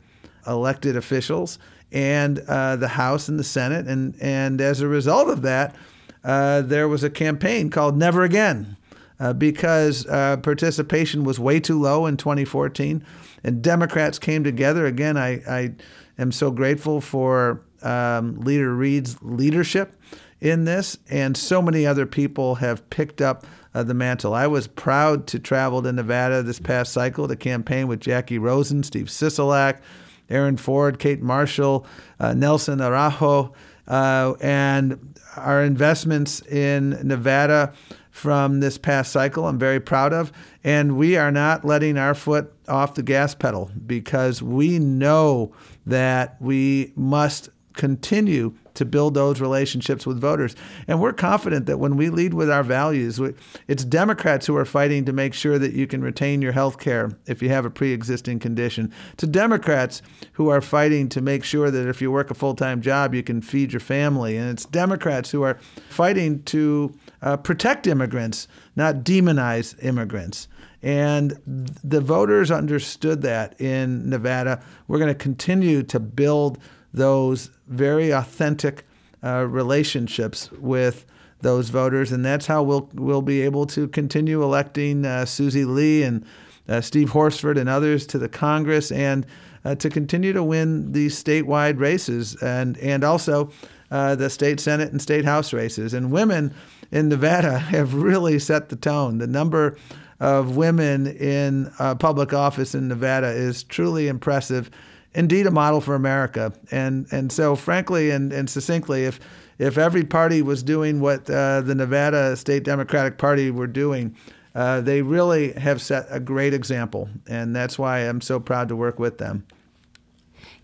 elected 0.48 0.96
officials 0.96 1.58
and 1.92 2.40
uh, 2.48 2.76
the 2.76 2.88
House 2.88 3.30
and 3.30 3.40
the 3.40 3.44
Senate. 3.44 3.88
And, 3.88 4.16
and 4.22 4.62
as 4.62 4.82
a 4.82 4.88
result 4.88 5.30
of 5.30 5.42
that, 5.44 5.76
uh, 6.24 6.62
there 6.62 6.88
was 6.88 7.04
a 7.04 7.10
campaign 7.10 7.70
called 7.70 7.98
Never 7.98 8.24
Again 8.24 8.78
uh, 9.20 9.34
because 9.34 10.06
uh, 10.08 10.38
participation 10.38 11.24
was 11.24 11.40
way 11.40 11.60
too 11.60 11.80
low 11.80 12.06
in 12.06 12.18
2014, 12.18 13.06
and 13.46 13.62
Democrats 13.62 14.18
came 14.18 14.44
together. 14.44 14.88
Again, 14.88 15.18
I, 15.18 15.40
I 15.48 15.76
am 16.18 16.32
so 16.32 16.50
grateful 16.50 17.00
for 17.00 17.62
um, 17.84 18.40
Leader 18.40 18.76
Reid's 18.76 19.18
leadership 19.22 19.94
in 20.42 20.66
this, 20.66 20.98
and 21.12 21.38
so 21.38 21.62
many 21.62 21.86
other 21.86 22.08
people 22.08 22.56
have 22.56 22.90
picked 22.90 23.22
up 23.22 23.46
uh, 23.76 23.84
the 23.84 23.94
mantle. 23.94 24.34
I 24.34 24.48
was 24.48 24.66
proud 24.68 25.28
to 25.28 25.38
travel 25.38 25.84
to 25.84 25.92
Nevada 25.92 26.42
this 26.42 26.60
past 26.60 26.92
cycle 26.92 27.28
to 27.28 27.36
campaign 27.36 27.88
with 27.88 28.00
Jackie 28.00 28.40
Rosen, 28.40 28.82
Steve 28.82 29.08
Sisolak, 29.08 29.80
Aaron 30.28 30.58
Ford, 30.58 30.98
Kate 30.98 31.22
Marshall, 31.22 31.86
uh, 32.20 32.34
Nelson 32.34 32.82
Araujo, 32.82 33.54
uh, 33.88 34.34
and 34.42 35.20
our 35.38 35.62
investments 35.64 36.42
in 36.48 36.92
Nevada 37.08 37.74
from 38.10 38.60
this 38.60 38.80
past 38.80 39.12
cycle. 39.12 39.46
I'm 39.48 39.60
very 39.60 39.80
proud 39.80 40.14
of. 40.14 40.32
And 40.64 40.98
we 40.98 41.16
are 41.16 41.32
not 41.32 41.64
letting 41.64 41.98
our 41.98 42.16
foot 42.16 42.55
off 42.68 42.96
the 42.96 43.04
gas 43.04 43.36
pedal 43.36 43.72
because 43.86 44.42
we 44.42 44.80
know 44.80 45.54
that 45.86 46.38
we 46.42 46.94
must 46.96 47.50
continue 47.74 48.54
to 48.74 48.86
build 48.86 49.14
those 49.14 49.40
relationships 49.40 50.06
with 50.06 50.20
voters. 50.20 50.56
And 50.88 51.02
we're 51.02 51.14
confident 51.14 51.66
that 51.66 51.78
when 51.78 51.96
we 51.96 52.10
lead 52.10 52.34
with 52.34 52.50
our 52.50 52.64
values, 52.64 53.20
it's 53.68 53.84
Democrats 53.84 54.46
who 54.46 54.56
are 54.58 54.66
fighting 54.66 55.06
to 55.06 55.14
make 55.14 55.34
sure 55.34 55.58
that 55.58 55.74
you 55.74 55.88
can 55.88 56.02
retain 56.02 56.42
your 56.42 56.52
health 56.52 56.78
care 56.78 57.18
if 57.26 57.42
you 57.42 57.50
have 57.50 57.66
a 57.66 57.70
pre 57.70 57.92
existing 57.92 58.40
condition. 58.40 58.94
To 59.18 59.28
Democrats 59.28 60.02
who 60.34 60.50
are 60.50 60.62
fighting 60.62 61.10
to 61.10 61.22
make 61.22 61.44
sure 61.44 61.72
that 61.72 61.88
if 61.88 62.02
you 62.02 62.12
work 62.12 62.32
a 62.32 62.36
full 62.36 62.56
time 62.56 62.82
job, 62.82 63.14
you 63.14 63.24
can 63.24 63.42
feed 63.42 63.74
your 63.74 63.80
family. 63.80 64.38
And 64.38 64.50
it's 64.50 64.66
Democrats 64.66 65.32
who 65.32 65.44
are 65.44 65.58
fighting 65.90 66.44
to 66.44 66.94
uh, 67.26 67.36
protect 67.36 67.88
immigrants, 67.88 68.48
not 68.76 68.98
demonize 69.04 69.76
immigrants. 69.84 70.48
And 70.82 71.38
the 71.84 72.00
voters 72.00 72.52
understood 72.52 73.24
that 73.24 73.60
in 73.60 74.08
Nevada. 74.10 74.64
We're 74.88 75.00
going 75.00 75.14
to 75.14 75.16
continue 75.16 75.84
to 75.84 76.00
build 76.00 76.60
those 76.94 77.50
very 77.68 78.12
authentic 78.12 78.86
uh, 79.24 79.48
relationships 79.50 80.52
with 80.54 81.06
those 81.42 81.70
voters, 81.70 82.12
and 82.12 82.24
that's 82.24 82.46
how 82.46 82.64
we'll 82.64 82.90
we'll 82.94 83.22
be 83.22 83.42
able 83.42 83.66
to 83.68 83.88
continue 83.90 84.42
electing 84.42 85.06
uh, 85.06 85.26
Susie 85.26 85.66
Lee 85.66 86.04
and 86.04 86.26
uh, 86.70 86.82
Steve 86.82 87.10
Horsford 87.10 87.58
and 87.58 87.68
others 87.68 88.06
to 88.08 88.18
the 88.18 88.30
Congress 88.30 88.92
and 88.92 89.26
uh, 89.66 89.76
to 89.76 89.90
continue 89.90 90.32
to 90.32 90.44
win 90.44 90.92
these 90.92 91.22
statewide 91.22 91.80
races 91.80 92.36
and, 92.42 92.78
and 92.78 93.04
also 93.04 93.52
uh, 93.92 94.16
the 94.16 94.30
state 94.30 94.60
Senate 94.60 94.92
and 94.92 95.02
state 95.02 95.26
House 95.26 95.54
races. 95.54 95.94
And 95.94 96.12
women 96.12 96.54
in 96.92 97.10
Nevada 97.10 97.58
have 97.74 97.94
really 97.94 98.40
set 98.40 98.70
the 98.70 98.76
tone. 98.76 99.18
The 99.18 99.28
number 99.28 99.78
of 100.20 100.56
women 100.56 101.08
in 101.08 101.72
uh, 101.80 101.96
public 101.96 102.34
office 102.34 102.74
in 102.74 102.88
Nevada 102.88 103.28
is 103.28 103.64
truly 103.64 104.08
impressive, 104.08 104.72
indeed 105.14 105.46
a 105.46 105.52
model 105.52 105.82
for 105.82 105.96
America. 105.96 106.54
And 106.72 107.08
and 107.12 107.32
so, 107.32 107.56
frankly 107.56 108.12
and, 108.12 108.32
and 108.32 108.50
succinctly, 108.50 109.06
if 109.06 109.20
if 109.58 109.78
every 109.78 110.04
party 110.04 110.42
was 110.42 110.64
doing 110.64 111.00
what 111.00 111.30
uh, 111.30 111.62
the 111.62 111.76
Nevada 111.76 112.36
State 112.36 112.64
Democratic 112.64 113.18
Party 113.18 113.52
were 113.52 113.68
doing, 113.68 114.16
uh, 114.54 114.82
they 114.82 115.02
really 115.02 115.54
have 115.54 115.82
set 115.82 116.06
a 116.10 116.20
great 116.20 116.54
example, 116.54 117.10
and 117.28 117.56
that's 117.56 117.78
why 117.78 118.00
I'm 118.00 118.22
so 118.22 118.40
proud 118.40 118.70
to 118.70 118.76
work 118.76 119.00
with 119.00 119.18
them. 119.18 119.46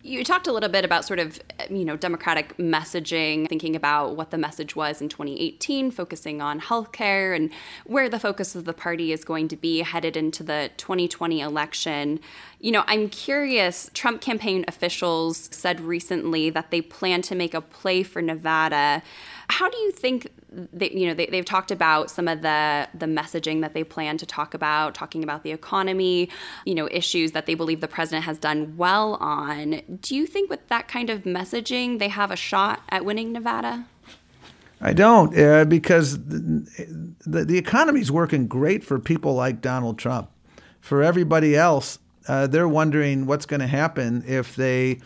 You 0.04 0.24
talked 0.24 0.48
a 0.48 0.52
little 0.52 0.70
bit 0.70 0.84
about 0.84 1.06
sort 1.06 1.20
of, 1.20 1.40
you 1.70 1.86
know, 1.86 1.96
democratic 1.96 2.58
messaging, 2.58 3.48
thinking 3.48 3.76
about 3.76 4.16
what 4.16 4.32
the 4.32 4.38
message 4.38 4.76
was 4.76 5.00
in 5.00 5.10
2018, 5.10 5.92
focusing 5.92 6.42
on 6.42 6.60
healthcare 6.60 7.36
and 7.36 7.52
where 7.86 8.10
the 8.10 8.20
focus 8.20 8.56
of 8.56 8.66
the 8.66 8.74
party 8.74 9.12
is 9.12 9.24
going 9.24 9.48
to 9.50 9.56
be 9.56 9.82
headed 9.82 10.18
into 10.18 10.42
the 10.42 10.72
2020 10.78 11.40
election. 11.40 12.20
You 12.60 12.72
know, 12.72 12.84
I'm 12.88 13.10
curious, 13.10 13.92
Trump 13.94 14.22
campaign 14.22 14.66
officials 14.68 15.50
said 15.52 15.80
recently 15.80 16.50
that 16.50 16.72
they 16.72 16.82
plan 16.82 17.22
to 17.24 17.36
make 17.36 17.54
a 17.54 17.62
play 17.62 18.02
for 18.02 18.22
Nevada. 18.22 19.04
How 19.52 19.70
do 19.70 19.78
you 19.78 19.92
think 19.92 20.32
they, 20.52 20.90
you 20.92 21.08
know, 21.08 21.14
they, 21.14 21.26
they've 21.28 21.46
talked 21.46 21.72
about 21.72 22.10
some 22.10 22.28
of 22.28 22.42
the 22.42 22.88
the 22.94 23.06
messaging 23.06 23.62
that 23.62 23.74
they 23.74 23.84
plan 23.84 24.18
to 24.18 24.26
talk 24.26 24.54
about, 24.54 24.96
talking 24.96 25.24
about 25.24 25.44
the 25.44 25.52
economy, 25.52 26.30
you 26.66 26.74
know, 26.74 26.88
issues 26.90 27.34
that 27.34 27.46
they 27.46 27.56
believe 27.56 27.82
the 27.82 27.88
president 27.88 28.24
has 28.26 28.38
done 28.38 28.76
well 28.78 29.16
on. 29.16 29.82
Do 30.02 30.16
you 30.16 30.26
think 30.26 30.50
with 30.50 30.68
that 30.70 30.88
kind 30.88 31.10
of 31.10 31.24
messaging, 31.24 32.00
they 32.00 32.08
have 32.08 32.32
a 32.32 32.36
shot 32.36 32.82
at 32.90 33.04
winning 33.06 33.34
Nevada? 33.34 33.86
I 34.84 34.94
don't, 34.94 35.38
uh, 35.38 35.66
because 35.66 36.18
the, 36.26 37.14
the, 37.28 37.46
the 37.46 37.58
economy 37.58 38.02
is 38.02 38.12
working 38.12 38.48
great 38.48 38.84
for 38.84 38.98
people 39.00 39.36
like 39.36 39.62
Donald 39.62 40.00
Trump. 40.00 40.32
For 40.80 41.04
everybody 41.04 41.56
else, 41.56 42.00
uh, 42.28 42.48
they're 42.48 42.68
wondering 42.68 43.28
what's 43.28 43.46
going 43.46 43.60
to 43.60 43.68
happen 43.68 44.24
if 44.26 44.56
they 44.56 45.00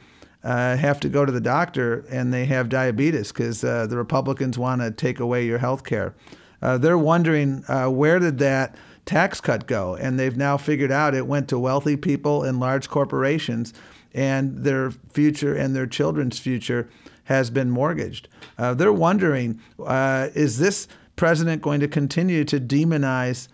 uh, 0.46 0.78
have 0.78 1.00
to 1.00 1.10
go 1.10 1.25
to 1.25 1.32
the 1.32 1.42
doctor 1.42 2.06
and 2.12 2.32
they 2.32 2.46
have 2.46 2.70
diabetes 2.70 3.32
because 3.32 3.64
uh, 3.64 3.88
the 3.88 3.98
Republicans 3.98 4.60
want 4.60 4.80
to 4.80 4.92
take 4.92 5.20
away 5.20 5.44
your 5.44 5.58
health 5.58 5.84
care. 5.84 6.14
Uh, 6.62 6.78
they're 6.78 7.00
wondering 7.00 7.64
uh, 7.68 7.88
where 7.88 8.20
did 8.20 8.38
that 8.38 8.75
tax 9.06 9.42
cut 9.42 9.66
go? 9.66 9.96
And 9.96 10.20
they've 10.20 10.38
now 10.38 10.56
figured 10.58 10.92
out 10.92 11.16
it 11.16 11.25
went 11.25 11.50
to 11.50 11.58
wealthy 11.58 11.98
people 11.98 12.44
and 12.44 12.60
large 12.60 12.90
corporations, 12.90 13.74
and 14.14 14.64
their 14.64 14.92
future 14.92 15.56
and 15.56 15.75
their 15.75 15.88
children's 15.88 16.38
future 16.38 16.88
has 17.24 17.50
been 17.50 17.72
mortgaged. 17.72 18.28
Uh, 18.60 18.75
they're 18.75 18.94
wondering 18.94 19.60
uh, 19.84 20.30
is 20.36 20.60
this 20.60 20.88
president 21.16 21.64
going 21.64 21.80
to 21.80 21.88
continue 21.88 22.46
to 22.46 22.60
demonize 22.60 23.48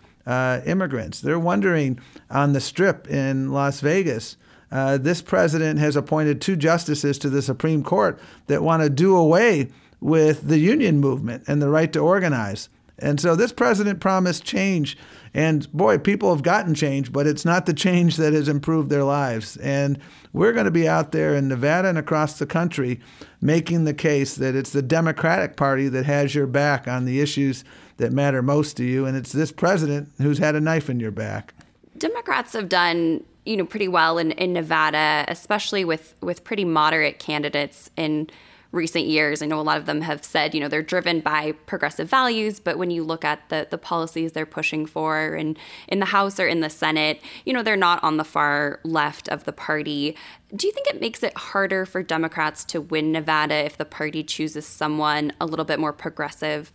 immigrants? 0.65 1.21
They're 1.21 1.39
wondering 1.39 2.01
on 2.29 2.51
the 2.51 2.59
strip 2.59 3.07
in 3.07 3.53
Las 3.53 3.79
Vegas 3.79 4.35
uh, 4.71 4.97
this 4.97 5.21
president 5.21 5.79
has 5.79 5.95
appointed 5.95 6.41
two 6.41 6.55
justices 6.55 7.17
to 7.19 7.29
the 7.29 7.41
Supreme 7.41 7.83
Court 7.83 8.19
that 8.47 8.63
want 8.63 8.83
to 8.83 8.89
do 8.89 9.15
away 9.15 9.69
with 9.99 10.47
the 10.47 10.57
union 10.57 10.99
movement 10.99 11.43
and 11.47 11.61
the 11.61 11.69
right 11.69 11.91
to 11.93 11.99
organize. 11.99 12.69
And 13.01 13.19
so 13.19 13.35
this 13.35 13.51
president 13.51 13.99
promised 13.99 14.43
change. 14.43 14.97
And 15.33 15.71
boy, 15.73 15.97
people 15.97 16.33
have 16.33 16.43
gotten 16.43 16.75
change, 16.75 17.11
but 17.11 17.25
it's 17.25 17.45
not 17.45 17.65
the 17.65 17.73
change 17.73 18.17
that 18.17 18.33
has 18.33 18.47
improved 18.47 18.89
their 18.89 19.03
lives. 19.03 19.57
And 19.57 19.99
we're 20.33 20.53
going 20.53 20.65
to 20.65 20.71
be 20.71 20.87
out 20.87 21.11
there 21.11 21.35
in 21.35 21.47
Nevada 21.47 21.89
and 21.89 21.97
across 21.97 22.37
the 22.37 22.45
country 22.45 22.99
making 23.41 23.85
the 23.85 23.93
case 23.93 24.35
that 24.35 24.55
it's 24.55 24.71
the 24.71 24.81
Democratic 24.81 25.55
Party 25.55 25.87
that 25.89 26.05
has 26.05 26.35
your 26.35 26.47
back 26.47 26.87
on 26.87 27.05
the 27.05 27.21
issues 27.21 27.63
that 27.97 28.11
matter 28.11 28.41
most 28.41 28.77
to 28.77 28.83
you. 28.83 29.05
And 29.05 29.17
it's 29.17 29.31
this 29.31 29.51
president 29.51 30.11
who's 30.19 30.37
had 30.37 30.55
a 30.55 30.61
knife 30.61 30.89
in 30.89 30.99
your 30.99 31.11
back. 31.11 31.53
Democrats 31.97 32.53
have 32.53 32.69
done 32.69 33.23
you 33.45 33.57
know 33.57 33.65
pretty 33.65 33.87
well 33.87 34.17
in, 34.17 34.31
in 34.31 34.53
Nevada, 34.53 35.25
especially 35.27 35.85
with 35.85 36.15
with 36.21 36.43
pretty 36.43 36.65
moderate 36.65 37.19
candidates 37.19 37.89
in 37.97 38.29
recent 38.71 39.05
years. 39.05 39.41
I 39.41 39.47
know 39.47 39.59
a 39.59 39.61
lot 39.61 39.77
of 39.77 39.85
them 39.85 40.01
have 40.01 40.23
said, 40.23 40.53
you 40.53 40.61
know, 40.61 40.69
they're 40.69 40.81
driven 40.81 41.19
by 41.19 41.51
progressive 41.65 42.09
values, 42.09 42.59
but 42.59 42.77
when 42.77 42.89
you 42.89 43.03
look 43.03 43.25
at 43.25 43.49
the 43.49 43.67
the 43.69 43.77
policies 43.77 44.31
they're 44.31 44.45
pushing 44.45 44.85
for 44.85 45.35
and 45.35 45.57
in 45.87 45.99
the 45.99 46.05
House 46.05 46.39
or 46.39 46.47
in 46.47 46.61
the 46.61 46.69
Senate, 46.69 47.21
you 47.45 47.53
know, 47.53 47.63
they're 47.63 47.75
not 47.75 48.03
on 48.03 48.17
the 48.17 48.23
far 48.23 48.79
left 48.83 49.27
of 49.29 49.43
the 49.43 49.53
party. 49.53 50.15
Do 50.55 50.67
you 50.67 50.73
think 50.73 50.87
it 50.87 51.01
makes 51.01 51.23
it 51.23 51.37
harder 51.37 51.85
for 51.85 52.03
Democrats 52.03 52.63
to 52.65 52.81
win 52.81 53.11
Nevada 53.11 53.55
if 53.55 53.77
the 53.77 53.85
party 53.85 54.23
chooses 54.23 54.65
someone 54.65 55.33
a 55.39 55.45
little 55.45 55.65
bit 55.65 55.79
more 55.79 55.93
progressive? 55.93 56.71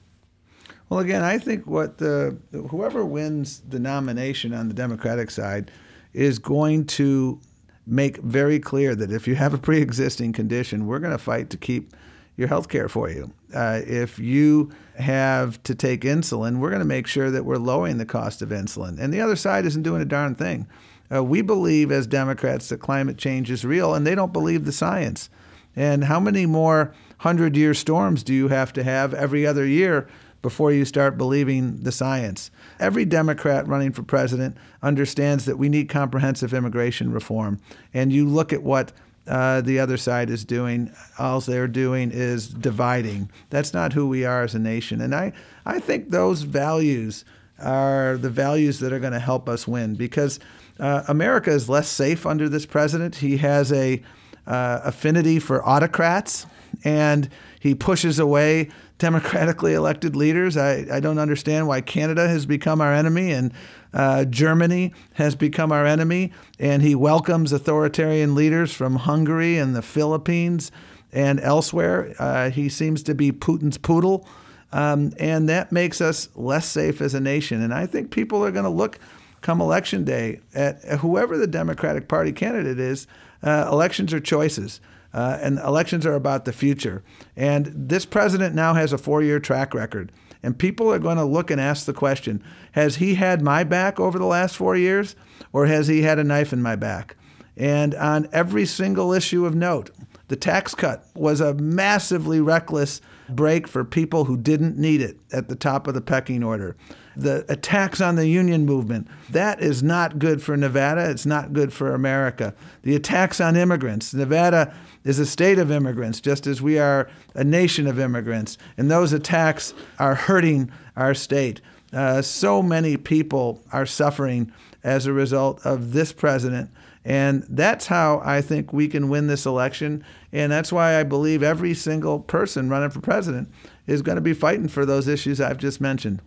Well, 0.89 1.01
again, 1.01 1.25
I 1.25 1.39
think 1.39 1.67
what 1.67 1.99
the 1.99 2.37
whoever 2.71 3.05
wins 3.05 3.61
the 3.61 3.81
nomination 3.81 4.55
on 4.55 4.69
the 4.69 4.75
Democratic 4.75 5.31
side 5.31 5.71
is 6.17 6.39
going 6.39 6.87
to 6.87 7.39
make 7.87 8.17
very 8.19 8.59
clear 8.59 8.95
that 8.95 9.13
if 9.13 9.29
you 9.29 9.35
have 9.35 9.53
a 9.53 9.59
pre-existing 9.59 10.33
condition, 10.33 10.87
we're 10.87 10.99
going 10.99 11.13
to 11.13 11.19
fight 11.19 11.51
to 11.51 11.59
keep 11.59 11.93
your 12.39 12.49
health 12.49 12.71
care 12.71 12.89
for 12.89 13.11
you. 13.11 13.31
Uh, 13.55 13.81
if 13.87 14.19
you 14.19 14.73
have 14.99 15.63
to 15.63 15.75
take 15.75 16.01
insulin, 16.01 16.59
we're 16.59 16.71
going 16.71 16.81
to 16.81 16.87
make 16.87 17.07
sure 17.07 17.31
that 17.31 17.45
we're 17.45 17.57
lowering 17.57 17.99
the 17.99 18.07
cost 18.07 18.41
of 18.41 18.49
insulin. 18.49 18.99
And 18.99 19.13
the 19.13 19.21
other 19.21 19.37
side 19.37 19.67
isn't 19.67 19.83
doing 19.83 20.01
a 20.01 20.07
darn 20.07 20.35
thing. 20.35 20.67
Uh, 21.15 21.23
we 21.23 21.43
believe 21.43 21.93
as 21.93 22.07
Democrats 22.07 22.71
that 22.71 22.79
climate 22.79 23.19
change 23.19 23.51
is 23.51 23.65
real, 23.65 23.95
and 23.95 24.07
they 24.07 24.15
don't 24.15 24.33
believe 24.33 24.65
the 24.65 24.73
science. 24.73 25.29
And 25.77 26.05
how 26.05 26.19
many 26.19 26.47
more 26.47 26.95
hundred 27.19 27.57
year 27.57 27.75
storms 27.75 28.23
do 28.23 28.33
you 28.33 28.49
have 28.49 28.73
to 28.73 28.83
have 28.83 29.13
every 29.13 29.47
other 29.47 29.67
year 29.67 30.09
before 30.47 30.71
you 30.71 30.85
start 30.85 31.19
believing 31.19 31.79
the 31.79 31.91
science. 31.91 32.53
Every 32.79 33.05
Democrat 33.05 33.67
running 33.67 33.91
for 33.91 34.05
president 34.05 34.57
understands 34.81 35.45
that 35.47 35.59
we 35.59 35.69
need 35.69 35.89
comprehensive 35.89 36.55
immigration 36.55 37.11
reform. 37.11 37.59
And 37.93 38.13
you 38.13 38.29
look 38.29 38.53
at 38.53 38.63
what 38.63 38.93
uh, 39.27 39.61
the 39.61 39.81
other 39.81 39.97
side 39.97 40.31
is 40.31 40.45
doing, 40.45 40.93
all 41.19 41.41
they're 41.41 41.67
doing 41.67 42.13
is 42.13 42.47
dividing. 42.47 43.29
That's 43.51 43.75
not 43.75 43.95
who 43.95 44.07
we 44.07 44.25
are 44.25 44.45
as 44.45 44.55
a 44.55 44.61
nation. 44.61 45.01
And 45.01 45.17
I, 45.17 45.33
I 45.65 45.81
think 45.81 46.11
those 46.11 46.43
values 46.43 47.25
are 47.59 48.17
the 48.17 48.31
values 48.31 48.79
that 48.79 48.93
are 48.93 49.01
going 49.01 49.15
to 49.15 49.19
help 49.19 49.49
us 49.49 49.67
win 49.67 49.97
because 49.97 50.39
uh, 50.79 51.03
America 51.09 51.51
is 51.51 51.69
less 51.69 51.89
safe 51.89 52.25
under 52.25 52.49
this 52.49 52.67
president. 52.67 53.17
He 53.17 53.39
has 53.39 53.73
a 53.73 54.01
uh, 54.47 54.79
affinity 54.85 55.41
for 55.41 55.69
autocrats 55.69 56.47
and 56.85 57.29
he 57.59 57.75
pushes 57.75 58.21
away 58.21 58.71
democratically 58.99 59.75
elected 59.75 60.17
leaders. 60.17 60.57
I, 60.57 60.87
I 60.91 61.01
don't 61.01 61.19
understand 61.19 61.69
why 61.69 61.81
Canada 61.81 62.29
has 62.29 62.47
become 62.47 62.81
our 62.81 62.93
enemy 62.93 63.33
and 63.33 63.53
uh, 63.93 64.25
Germany 64.25 64.93
has 65.15 65.35
become 65.35 65.73
our 65.73 65.85
enemy. 65.85 66.33
And 66.59 66.83
he 66.83 66.95
welcomes 66.95 67.53
authoritarian 67.53 68.35
leaders 68.35 68.73
from 68.73 68.97
Hungary 68.97 69.59
and 69.59 69.75
the 69.75 69.83
Philippines 69.83 70.73
and 71.13 71.41
elsewhere. 71.41 72.15
Uh, 72.19 72.51
he 72.51 72.69
seems 72.69 73.03
to 73.05 73.15
be 73.15 73.33
Putin's 73.33 73.79
poodle. 73.79 74.27
Um, 74.73 75.13
and 75.19 75.49
that 75.49 75.73
makes 75.73 76.01
us 76.01 76.29
less 76.35 76.67
safe 76.67 77.01
as 77.01 77.15
a 77.15 77.21
nation. 77.21 77.63
And 77.63 77.73
I 77.73 77.87
think 77.87 78.11
people 78.11 78.45
are 78.45 78.51
going 78.51 78.65
to 78.65 78.71
look 78.71 78.99
come 79.41 79.61
election 79.61 80.05
day 80.05 80.41
at 80.55 80.83
whoever 80.99 81.39
the 81.39 81.47
Democratic 81.47 82.09
Party 82.09 82.33
candidate 82.33 82.81
is. 82.81 83.07
Uh, 83.43 83.69
elections 83.71 84.13
are 84.13 84.19
choices. 84.19 84.81
Uh, 85.17 85.39
and 85.41 85.59
elections 85.61 86.05
are 86.05 86.15
about 86.15 86.45
the 86.45 86.53
future. 86.53 87.03
And 87.37 87.73
this 87.75 88.05
president 88.05 88.55
now 88.55 88.75
has 88.75 88.93
a 88.93 88.99
four 88.99 89.23
year 89.23 89.41
track 89.41 89.73
record. 89.73 90.13
And 90.43 90.59
people 90.59 90.93
are 90.93 90.99
going 90.99 91.17
to 91.17 91.25
look 91.25 91.51
and 91.51 91.59
ask 91.59 91.87
the 91.87 91.95
question 91.95 92.45
Has 92.73 92.97
he 92.97 93.15
had 93.15 93.41
my 93.41 93.65
back 93.65 93.99
over 93.99 94.19
the 94.19 94.27
last 94.27 94.57
four 94.57 94.77
years, 94.77 95.17
or 95.55 95.65
has 95.67 95.89
he 95.89 96.03
had 96.03 96.19
a 96.19 96.25
knife 96.25 96.53
in 96.53 96.61
my 96.61 96.77
back? 96.77 97.17
And 97.57 97.95
on 97.95 98.29
every 98.31 98.67
single 98.67 99.15
issue 99.15 99.47
of 99.47 99.55
note, 99.55 99.91
the 100.29 100.37
tax 100.37 100.75
cut 100.75 101.07
was 101.15 101.41
a 101.41 101.55
massively 101.55 102.39
reckless 102.39 103.01
break 103.31 103.67
for 103.67 103.85
people 103.85 104.25
who 104.25 104.37
didn't 104.37 104.77
need 104.77 105.01
it 105.01 105.17
at 105.33 105.49
the 105.49 105.57
top 105.57 105.87
of 105.87 105.95
the 105.95 106.03
pecking 106.03 106.45
order. 106.45 106.77
The 107.17 107.47
attacks 107.49 108.01
on 108.01 108.17
the 108.17 108.29
union 108.29 108.67
movement, 108.67 109.09
that 109.31 109.61
is 109.63 109.83
not 109.83 110.19
good 110.19 110.43
for 110.43 110.57
Nevada. 110.57 111.11
It's 111.11 111.25
not 111.25 111.55
good 111.55 111.73
for 111.73 111.95
America. 111.95 112.55
The 112.83 112.95
attacks 112.95 113.41
on 113.41 113.57
immigrants, 113.57 114.13
Nevada 114.13 114.75
is 115.03 115.19
a 115.19 115.25
state 115.25 115.59
of 115.59 115.71
immigrants, 115.71 116.21
just 116.21 116.47
as 116.47 116.61
we 116.61 116.79
are 116.79 117.09
a 117.35 117.45
nation 117.45 117.87
of 117.87 117.99
immigrants. 117.99 118.59
And 118.77 118.91
those 118.91 119.13
attacks 119.13 119.73
are 119.99 120.15
hurting 120.15 120.71
our 120.97 121.15
state. 121.15 121.61
Uh, 121.93 122.21
so 122.21 122.63
many 122.63 122.97
people 122.97 123.63
are 123.73 123.87
suffering 123.87 124.53
as 124.85 125.07
a 125.07 125.13
result 125.13 125.65
of 125.65 125.93
this 125.93 126.13
president. 126.13 126.71
And 127.05 127.47
that's 127.49 127.87
how 127.87 128.21
I 128.25 128.41
think 128.41 128.73
we 128.73 128.89
can 128.89 129.09
win 129.09 129.29
this 129.29 129.47
election. 129.47 130.05
And 130.33 130.51
that's 130.51 130.73
why 130.73 130.99
I 130.99 131.05
believe 131.05 131.43
every 131.43 131.73
single 131.73 132.19
person 132.19 132.69
running 132.69 132.91
for 132.91 133.01
president 133.01 133.49
is 133.87 134.03
going 134.03 134.17
to 134.17 134.23
be 134.23 134.35
fighting 134.35 134.67
for 134.67 134.85
those 134.85 135.07
issues 135.07 135.41
I've 135.41 135.59
just 135.59 135.81
mentioned. 135.81 136.21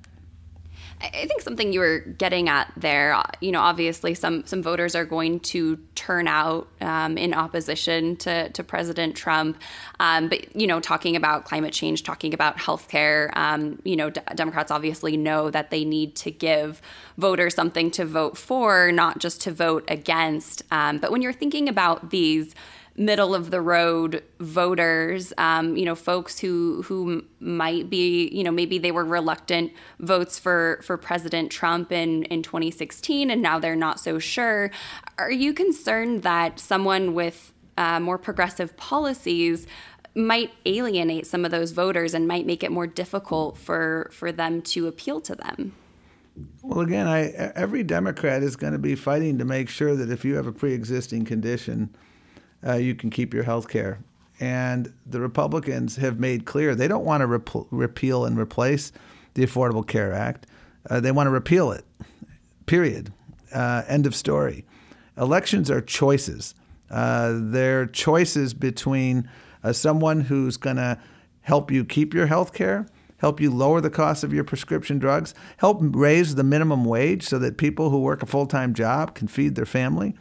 I 1.01 1.27
think 1.27 1.41
something 1.41 1.71
you 1.71 1.79
were 1.79 1.99
getting 1.99 2.49
at 2.49 2.73
there, 2.75 3.13
uh, 3.13 3.23
you 3.39 3.53
know, 3.53 3.61
obviously 3.61 4.13
some 4.13 4.45
some 4.45 4.61
voters 4.61 4.95
are 4.95 5.05
going 5.05 5.39
to 5.41 5.77
turn 5.95 6.27
out 6.27 6.67
um, 6.81 7.17
in 7.17 7.33
opposition 7.33 8.17
to, 8.17 8.49
to 8.49 8.63
President 8.65 9.15
Trump. 9.15 9.57
Um, 10.01 10.27
but, 10.27 10.53
you 10.55 10.67
know, 10.67 10.81
talking 10.81 11.15
about 11.15 11.45
climate 11.45 11.71
change, 11.71 12.03
talking 12.03 12.33
about 12.33 12.57
healthcare, 12.57 13.35
um, 13.37 13.81
you 13.85 13.95
know, 13.95 14.09
D- 14.09 14.19
Democrats 14.35 14.71
obviously 14.71 15.15
know 15.15 15.49
that 15.49 15.71
they 15.71 15.85
need 15.85 16.15
to 16.17 16.31
give 16.31 16.81
voters 17.17 17.55
something 17.55 17.91
to 17.91 18.03
vote 18.03 18.37
for, 18.37 18.91
not 18.91 19.19
just 19.19 19.41
to 19.43 19.51
vote 19.53 19.85
against. 19.87 20.63
Um, 20.69 20.97
but 20.97 21.11
when 21.11 21.21
you're 21.21 21.31
thinking 21.31 21.69
about 21.69 22.09
these 22.09 22.53
middle 22.99 23.33
of 23.33 23.49
the 23.49 23.61
road 23.61 24.21
voters, 24.39 25.31
um, 25.37 25.77
you 25.77 25.85
know, 25.85 25.95
folks 25.95 26.37
who 26.37 26.83
who 26.83 27.23
might 27.39 27.89
be, 27.89 28.27
you 28.27 28.43
know, 28.43 28.51
maybe 28.51 28.77
they 28.77 28.91
were 28.91 29.05
reluctant 29.05 29.71
votes 29.99 30.37
for 30.37 30.81
for 30.83 30.97
President 30.97 31.49
Trump 31.51 31.91
in 31.91 32.23
in 32.25 32.43
2016, 32.43 33.31
and 33.31 33.41
now 33.41 33.57
they're 33.57 33.75
not 33.75 33.99
so 33.99 34.19
sure. 34.19 34.69
Are 35.17 35.31
you 35.31 35.53
concerned 35.53 36.23
that 36.23 36.59
someone 36.59 37.13
with 37.13 37.53
uh, 37.77 37.99
more 38.01 38.17
progressive 38.17 38.75
policies 38.75 39.65
might 40.13 40.51
alienate 40.65 41.25
some 41.25 41.45
of 41.45 41.51
those 41.51 41.71
voters 41.71 42.13
and 42.13 42.27
might 42.27 42.45
make 42.45 42.63
it 42.63 42.71
more 42.71 42.87
difficult 42.87 43.57
for 43.57 44.09
for 44.11 44.31
them 44.33 44.61
to 44.61 44.87
appeal 44.87 45.21
to 45.21 45.35
them? 45.35 45.73
Well, 46.61 46.81
again, 46.81 47.07
I, 47.07 47.31
every 47.55 47.83
Democrat 47.83 48.43
is 48.43 48.55
going 48.55 48.73
to 48.73 48.79
be 48.79 48.95
fighting 48.95 49.37
to 49.39 49.45
make 49.45 49.67
sure 49.69 49.95
that 49.95 50.09
if 50.09 50.23
you 50.23 50.35
have 50.35 50.47
a 50.47 50.53
pre-existing 50.53 51.25
condition 51.25 51.93
uh, 52.65 52.73
you 52.73 52.95
can 52.95 53.09
keep 53.09 53.33
your 53.33 53.43
health 53.43 53.67
care. 53.67 53.99
And 54.39 54.93
the 55.05 55.19
Republicans 55.19 55.97
have 55.97 56.19
made 56.19 56.45
clear 56.45 56.75
they 56.75 56.87
don't 56.87 57.05
want 57.05 57.21
to 57.21 57.27
rep- 57.27 57.67
repeal 57.71 58.25
and 58.25 58.37
replace 58.37 58.91
the 59.33 59.45
Affordable 59.45 59.85
Care 59.85 60.13
Act. 60.13 60.47
Uh, 60.89 60.99
they 60.99 61.11
want 61.11 61.27
to 61.27 61.31
repeal 61.31 61.71
it, 61.71 61.85
period. 62.65 63.11
Uh, 63.53 63.83
end 63.87 64.05
of 64.05 64.15
story. 64.15 64.65
Elections 65.17 65.69
are 65.69 65.81
choices. 65.81 66.55
Uh, 66.89 67.33
they're 67.35 67.85
choices 67.85 68.53
between 68.53 69.29
uh, 69.63 69.73
someone 69.73 70.21
who's 70.21 70.57
going 70.57 70.77
to 70.77 70.97
help 71.41 71.71
you 71.71 71.83
keep 71.83 72.13
your 72.13 72.27
health 72.27 72.53
care, 72.53 72.87
help 73.17 73.41
you 73.41 73.51
lower 73.51 73.81
the 73.81 73.89
cost 73.89 74.23
of 74.23 74.33
your 74.33 74.43
prescription 74.43 74.99
drugs, 74.99 75.33
help 75.57 75.79
raise 75.81 76.35
the 76.35 76.43
minimum 76.43 76.85
wage 76.85 77.23
so 77.23 77.37
that 77.39 77.57
people 77.57 77.89
who 77.89 77.99
work 77.99 78.23
a 78.23 78.25
full 78.25 78.45
time 78.45 78.73
job 78.73 79.15
can 79.15 79.27
feed 79.27 79.55
their 79.55 79.65
family, 79.65 80.15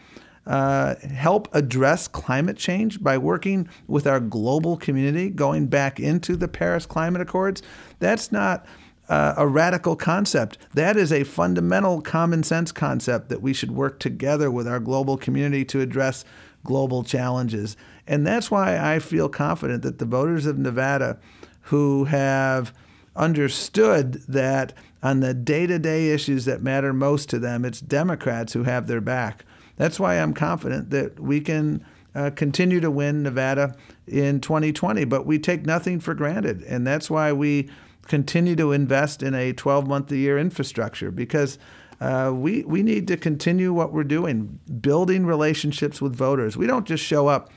uh, 0.48 0.94
help 0.96 1.54
address 1.54 2.08
climate 2.08 2.56
change 2.56 3.02
by 3.02 3.18
working 3.18 3.68
with 3.86 4.06
our 4.06 4.18
global 4.18 4.78
community, 4.78 5.28
going 5.28 5.66
back 5.66 6.00
into 6.00 6.36
the 6.36 6.48
Paris 6.48 6.86
Climate 6.86 7.20
Accords. 7.20 7.62
That's 7.98 8.32
not 8.32 8.66
uh, 9.10 9.34
a 9.36 9.46
radical 9.46 9.94
concept. 9.94 10.56
That 10.72 10.96
is 10.96 11.12
a 11.12 11.24
fundamental 11.24 12.00
common 12.00 12.42
sense 12.42 12.72
concept 12.72 13.28
that 13.28 13.42
we 13.42 13.52
should 13.52 13.70
work 13.70 14.00
together 14.00 14.50
with 14.50 14.66
our 14.66 14.80
global 14.80 15.18
community 15.18 15.66
to 15.66 15.80
address 15.80 16.24
global 16.64 17.04
challenges. 17.04 17.76
And 18.06 18.26
that's 18.26 18.50
why 18.50 18.78
I 18.78 19.00
feel 19.00 19.28
confident 19.28 19.82
that 19.82 19.98
the 19.98 20.06
voters 20.06 20.46
of 20.46 20.58
Nevada 20.58 21.18
who 21.62 22.04
have 22.04 22.72
understood 23.14 24.14
that 24.28 24.72
on 25.02 25.20
the 25.20 25.34
day 25.34 25.66
to 25.66 25.78
day 25.78 26.10
issues 26.10 26.46
that 26.46 26.62
matter 26.62 26.94
most 26.94 27.28
to 27.28 27.38
them, 27.38 27.66
it's 27.66 27.80
Democrats 27.80 28.54
who 28.54 28.62
have 28.62 28.86
their 28.86 29.02
back. 29.02 29.44
That's 29.78 29.98
why 29.98 30.16
I'm 30.16 30.34
confident 30.34 30.90
that 30.90 31.18
we 31.18 31.40
can 31.40 31.84
uh, 32.14 32.30
continue 32.30 32.80
to 32.80 32.90
win 32.90 33.22
Nevada 33.22 33.74
in 34.06 34.40
2020. 34.40 35.04
But 35.04 35.24
we 35.24 35.38
take 35.38 35.64
nothing 35.64 36.00
for 36.00 36.14
granted. 36.14 36.62
And 36.64 36.86
that's 36.86 37.08
why 37.08 37.32
we 37.32 37.70
continue 38.06 38.56
to 38.56 38.72
invest 38.72 39.22
in 39.22 39.34
a 39.34 39.52
12 39.52 39.86
month 39.86 40.10
a 40.10 40.16
year 40.16 40.38
infrastructure 40.38 41.10
because 41.10 41.58
uh, 42.00 42.32
we, 42.34 42.64
we 42.64 42.82
need 42.82 43.06
to 43.08 43.16
continue 43.16 43.72
what 43.72 43.92
we're 43.92 44.04
doing, 44.04 44.58
building 44.80 45.26
relationships 45.26 46.00
with 46.00 46.14
voters. 46.14 46.56
We 46.56 46.66
don't 46.66 46.86
just 46.86 47.04
show 47.04 47.28
up 47.28 47.50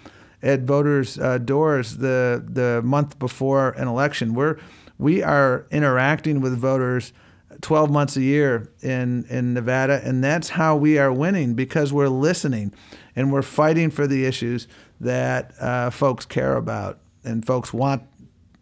at 0.43 0.61
voters' 0.61 1.19
uh, 1.19 1.37
doors 1.37 1.97
the, 1.97 2.43
the 2.47 2.81
month 2.83 3.19
before 3.19 3.69
an 3.71 3.87
election. 3.87 4.33
We're, 4.33 4.57
we 4.97 5.21
are 5.21 5.65
interacting 5.71 6.41
with 6.41 6.57
voters 6.57 7.13
12 7.61 7.89
months 7.91 8.17
a 8.17 8.21
year 8.21 8.71
in, 8.81 9.25
in 9.25 9.53
Nevada. 9.53 10.01
And 10.03 10.23
that's 10.23 10.49
how 10.49 10.75
we 10.75 10.97
are 10.97 11.11
winning 11.11 11.53
because 11.53 11.93
we're 11.93 12.09
listening 12.09 12.73
and 13.15 13.31
we're 13.31 13.41
fighting 13.41 13.89
for 13.89 14.07
the 14.07 14.25
issues 14.25 14.67
that 14.99 15.53
uh, 15.59 15.89
folks 15.89 16.25
care 16.25 16.55
about 16.55 16.99
and 17.23 17.45
folks 17.45 17.73
want 17.73 18.03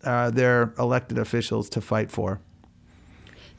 uh, 0.03 0.29
their 0.29 0.73
elected 0.77 1.17
officials 1.17 1.69
to 1.69 1.81
fight 1.81 2.11
for. 2.11 2.41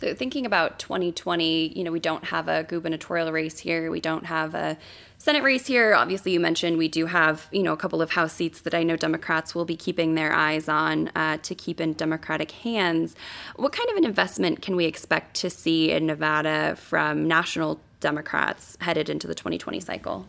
So 0.01 0.15
thinking 0.15 0.47
about 0.47 0.79
2020, 0.79 1.79
you 1.79 1.85
know, 1.85 1.93
we 1.93 2.01
don't 2.01 2.25
have 2.25 2.49
a 2.49 2.65
gubernatorial 2.65 3.31
race 3.33 3.59
here. 3.59 3.91
We 3.91 4.01
don't 4.01 4.25
have 4.25 4.55
a 4.55 4.79
Senate 5.19 5.43
race 5.43 5.67
here. 5.67 5.93
Obviously, 5.95 6.33
you 6.33 6.41
mentioned 6.41 6.79
we 6.79 6.89
do 6.89 7.05
have, 7.05 7.49
you 7.53 7.63
know, 7.63 7.75
a 7.75 7.77
couple 7.77 8.01
of 8.01 8.13
House 8.13 8.33
seats 8.33 8.63
that 8.63 8.73
I 8.73 8.83
know 8.83 8.97
Democrats 8.97 9.55
will 9.55 9.67
be 9.67 9.77
keeping 9.77 10.15
their 10.15 10.33
eyes 10.33 10.71
on 10.71 11.09
uh, 11.15 11.37
to 11.43 11.55
keep 11.55 11.83
in 11.83 11.93
Democratic 11.93 12.51
hands. 12.53 13.15
What 13.57 13.73
kind 13.73 13.91
of 13.91 13.97
an 13.99 14.07
investment 14.07 14.63
can 14.63 14.75
we 14.75 14.87
expect 14.87 15.35
to 15.37 15.51
see 15.51 15.91
in 15.91 16.07
Nevada 16.07 16.77
from 16.77 17.29
national 17.29 17.79
Democrats 18.01 18.79
headed 18.81 19.11
into 19.11 19.27
the 19.27 19.35
2020 19.35 19.81
cycle? 19.81 20.27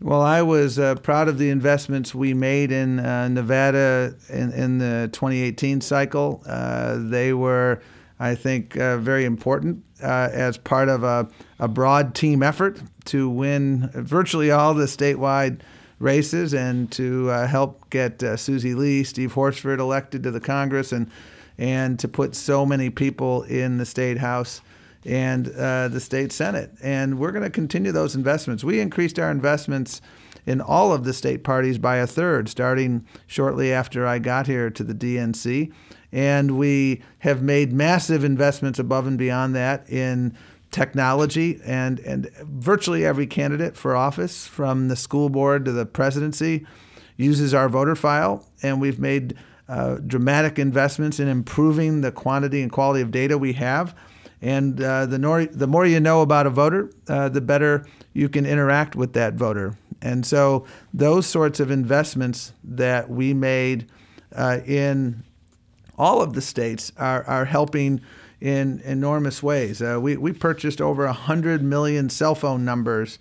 Well, 0.00 0.22
I 0.22 0.40
was 0.40 0.78
uh, 0.78 0.94
proud 0.94 1.28
of 1.28 1.36
the 1.36 1.50
investments 1.50 2.14
we 2.14 2.32
made 2.32 2.72
in 2.72 3.00
uh, 3.00 3.28
Nevada 3.28 4.14
in, 4.30 4.50
in, 4.52 4.78
the 4.78 5.10
2018 5.12 5.82
cycle. 5.82 6.42
Uh, 6.46 6.96
they 6.98 7.34
were 7.34 7.82
I 8.22 8.36
think, 8.36 8.76
uh, 8.76 8.98
very 8.98 9.24
important 9.24 9.82
uh, 10.00 10.28
as 10.30 10.56
part 10.56 10.88
of 10.88 11.02
a, 11.02 11.28
a, 11.58 11.66
broad 11.66 12.14
team 12.14 12.40
effort 12.40 12.80
to 13.06 13.28
win 13.28 13.90
virtually 13.94 14.52
all 14.52 14.74
the 14.74 14.84
statewide 14.84 15.62
races 15.98 16.54
and 16.54 16.88
to 16.92 17.30
uh, 17.30 17.48
help 17.48 17.90
get 17.90 18.22
uh, 18.22 18.36
Susie 18.36 18.76
Lee, 18.76 19.02
Steve 19.02 19.32
Horsford 19.32 19.80
elected 19.80 20.22
to 20.22 20.30
the 20.30 20.38
Congress, 20.38 20.92
and 20.92 21.10
and 21.58 21.98
to 21.98 22.06
put 22.06 22.36
so 22.36 22.64
many 22.64 22.90
people 22.90 23.42
in 23.42 23.78
the 23.78 23.84
state 23.84 24.18
house 24.18 24.60
and 25.04 25.48
uh, 25.56 25.88
the 25.88 25.98
state 25.98 26.30
senate. 26.30 26.70
And 26.80 27.18
we're 27.18 27.32
going 27.32 27.42
to 27.42 27.50
continue 27.50 27.90
those 27.90 28.14
investments. 28.14 28.62
We 28.62 28.78
increased 28.78 29.18
our 29.18 29.32
investments 29.32 30.00
in 30.46 30.60
all 30.60 30.92
of 30.92 31.02
the 31.02 31.12
state 31.12 31.42
parties 31.42 31.76
by 31.76 31.96
a 31.96 32.06
third, 32.06 32.48
starting 32.48 33.04
shortly 33.26 33.72
after 33.72 34.06
I 34.06 34.20
got 34.20 34.46
here 34.46 34.70
to 34.70 34.84
the 34.84 34.94
DNC. 34.94 35.72
And 36.12 36.58
we 36.58 37.02
have 37.20 37.42
made 37.42 37.72
massive 37.72 38.22
investments 38.22 38.78
above 38.78 39.06
and 39.06 39.16
beyond 39.16 39.54
that 39.54 39.88
in 39.88 40.36
technology 40.70 41.60
and, 41.64 42.00
and 42.00 42.30
virtually 42.42 43.04
every 43.04 43.26
candidate 43.26 43.76
for 43.76 43.94
office 43.94 44.46
from 44.46 44.88
the 44.88 44.96
school 44.96 45.28
board 45.28 45.64
to 45.64 45.72
the 45.72 45.86
presidency 45.86 46.66
uses 47.16 47.54
our 47.54 47.68
voter 47.68 47.94
file. 47.94 48.46
And 48.62 48.80
we've 48.80 48.98
made 48.98 49.36
uh, 49.68 49.96
dramatic 50.06 50.58
investments 50.58 51.20
in 51.20 51.28
improving 51.28 52.00
the 52.00 52.10
quantity 52.10 52.62
and 52.62 52.72
quality 52.72 53.02
of 53.02 53.10
data 53.10 53.38
we 53.38 53.52
have. 53.54 53.94
And 54.40 54.82
uh, 54.82 55.06
the, 55.06 55.18
nor- 55.18 55.46
the 55.46 55.66
more 55.66 55.86
you 55.86 56.00
know 56.00 56.20
about 56.20 56.46
a 56.46 56.50
voter 56.50 56.90
uh, 57.06 57.28
the 57.28 57.40
better 57.40 57.86
you 58.12 58.28
can 58.28 58.44
interact 58.44 58.96
with 58.96 59.12
that 59.12 59.34
voter. 59.34 59.78
And 60.00 60.26
so 60.26 60.66
those 60.92 61.26
sorts 61.26 61.60
of 61.60 61.70
investments 61.70 62.52
that 62.64 63.08
we 63.08 63.34
made 63.34 63.88
uh, 64.34 64.58
in 64.66 65.22
all 66.02 66.20
of 66.20 66.32
the 66.32 66.40
states 66.40 66.90
are, 66.96 67.22
are 67.28 67.44
helping 67.44 68.00
in 68.40 68.80
enormous 68.84 69.40
ways. 69.40 69.80
Uh, 69.80 70.00
we, 70.02 70.16
we 70.16 70.32
purchased 70.32 70.80
over 70.80 71.06
100 71.06 71.62
million 71.62 72.10
cell 72.10 72.34
phone 72.34 72.64
numbers 72.64 73.20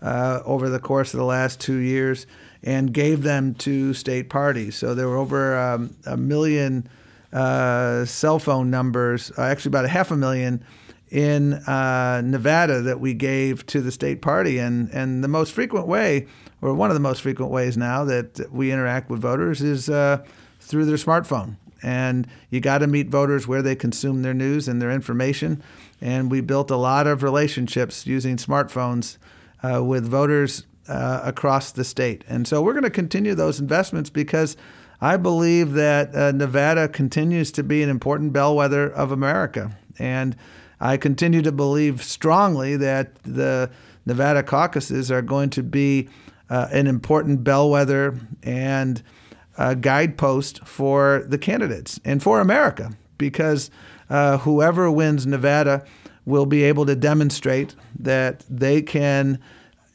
uh, 0.00 0.40
over 0.46 0.70
the 0.70 0.78
course 0.78 1.12
of 1.12 1.18
the 1.18 1.26
last 1.26 1.60
two 1.60 1.76
years 1.76 2.26
and 2.62 2.94
gave 2.94 3.22
them 3.22 3.54
to 3.54 3.92
state 3.92 4.30
parties. 4.30 4.76
So 4.76 4.94
there 4.94 5.08
were 5.08 5.18
over 5.18 5.58
um, 5.58 5.94
a 6.06 6.16
million 6.16 6.88
uh, 7.34 8.06
cell 8.06 8.38
phone 8.38 8.70
numbers, 8.70 9.30
uh, 9.36 9.42
actually 9.42 9.68
about 9.68 9.84
a 9.84 9.88
half 9.88 10.10
a 10.10 10.16
million 10.16 10.64
in 11.10 11.52
uh, 11.52 12.22
Nevada 12.24 12.80
that 12.80 12.98
we 12.98 13.12
gave 13.12 13.66
to 13.66 13.82
the 13.82 13.92
state 13.92 14.22
party. 14.22 14.56
And, 14.56 14.88
and 14.88 15.22
the 15.22 15.28
most 15.28 15.52
frequent 15.52 15.86
way, 15.86 16.28
or 16.62 16.72
one 16.72 16.88
of 16.88 16.94
the 16.94 17.00
most 17.00 17.20
frequent 17.20 17.50
ways 17.50 17.76
now 17.76 18.04
that 18.06 18.50
we 18.50 18.72
interact 18.72 19.10
with 19.10 19.20
voters, 19.20 19.60
is 19.60 19.90
uh, 19.90 20.24
through 20.60 20.86
their 20.86 20.96
smartphone. 20.96 21.56
And 21.82 22.26
you 22.50 22.60
got 22.60 22.78
to 22.78 22.86
meet 22.86 23.08
voters 23.08 23.48
where 23.48 23.62
they 23.62 23.74
consume 23.74 24.22
their 24.22 24.34
news 24.34 24.68
and 24.68 24.80
their 24.80 24.90
information. 24.90 25.62
And 26.00 26.30
we 26.30 26.40
built 26.40 26.70
a 26.70 26.76
lot 26.76 27.06
of 27.06 27.22
relationships 27.22 28.06
using 28.06 28.36
smartphones 28.36 29.18
uh, 29.62 29.82
with 29.82 30.06
voters 30.06 30.64
uh, 30.88 31.20
across 31.24 31.72
the 31.72 31.84
state. 31.84 32.24
And 32.28 32.46
so 32.46 32.62
we're 32.62 32.72
going 32.72 32.82
to 32.84 32.90
continue 32.90 33.34
those 33.34 33.60
investments 33.60 34.10
because 34.10 34.56
I 35.00 35.16
believe 35.16 35.72
that 35.72 36.14
uh, 36.14 36.32
Nevada 36.32 36.88
continues 36.88 37.50
to 37.52 37.62
be 37.62 37.82
an 37.82 37.88
important 37.88 38.32
bellwether 38.32 38.88
of 38.88 39.10
America. 39.10 39.76
And 39.98 40.36
I 40.80 40.96
continue 40.96 41.42
to 41.42 41.52
believe 41.52 42.02
strongly 42.02 42.76
that 42.76 43.22
the 43.22 43.70
Nevada 44.06 44.42
caucuses 44.42 45.10
are 45.10 45.22
going 45.22 45.50
to 45.50 45.62
be 45.62 46.08
uh, 46.50 46.68
an 46.72 46.86
important 46.86 47.44
bellwether 47.44 48.18
and 48.42 49.02
a 49.58 49.76
guidepost 49.76 50.66
for 50.66 51.24
the 51.26 51.38
candidates 51.38 52.00
and 52.04 52.22
for 52.22 52.40
America 52.40 52.92
because 53.18 53.70
uh, 54.10 54.38
whoever 54.38 54.90
wins 54.90 55.26
Nevada 55.26 55.84
will 56.24 56.46
be 56.46 56.62
able 56.62 56.86
to 56.86 56.94
demonstrate 56.94 57.74
that 57.98 58.44
they 58.48 58.82
can 58.82 59.38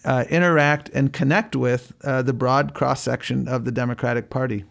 uh, 0.05 0.25
interact 0.29 0.89
and 0.93 1.11
connect 1.11 1.55
with 1.55 1.93
uh, 2.03 2.21
the 2.21 2.33
broad 2.33 2.73
cross 2.73 3.01
section 3.01 3.47
of 3.47 3.65
the 3.65 3.71
Democratic 3.71 4.29
Party. 4.29 4.63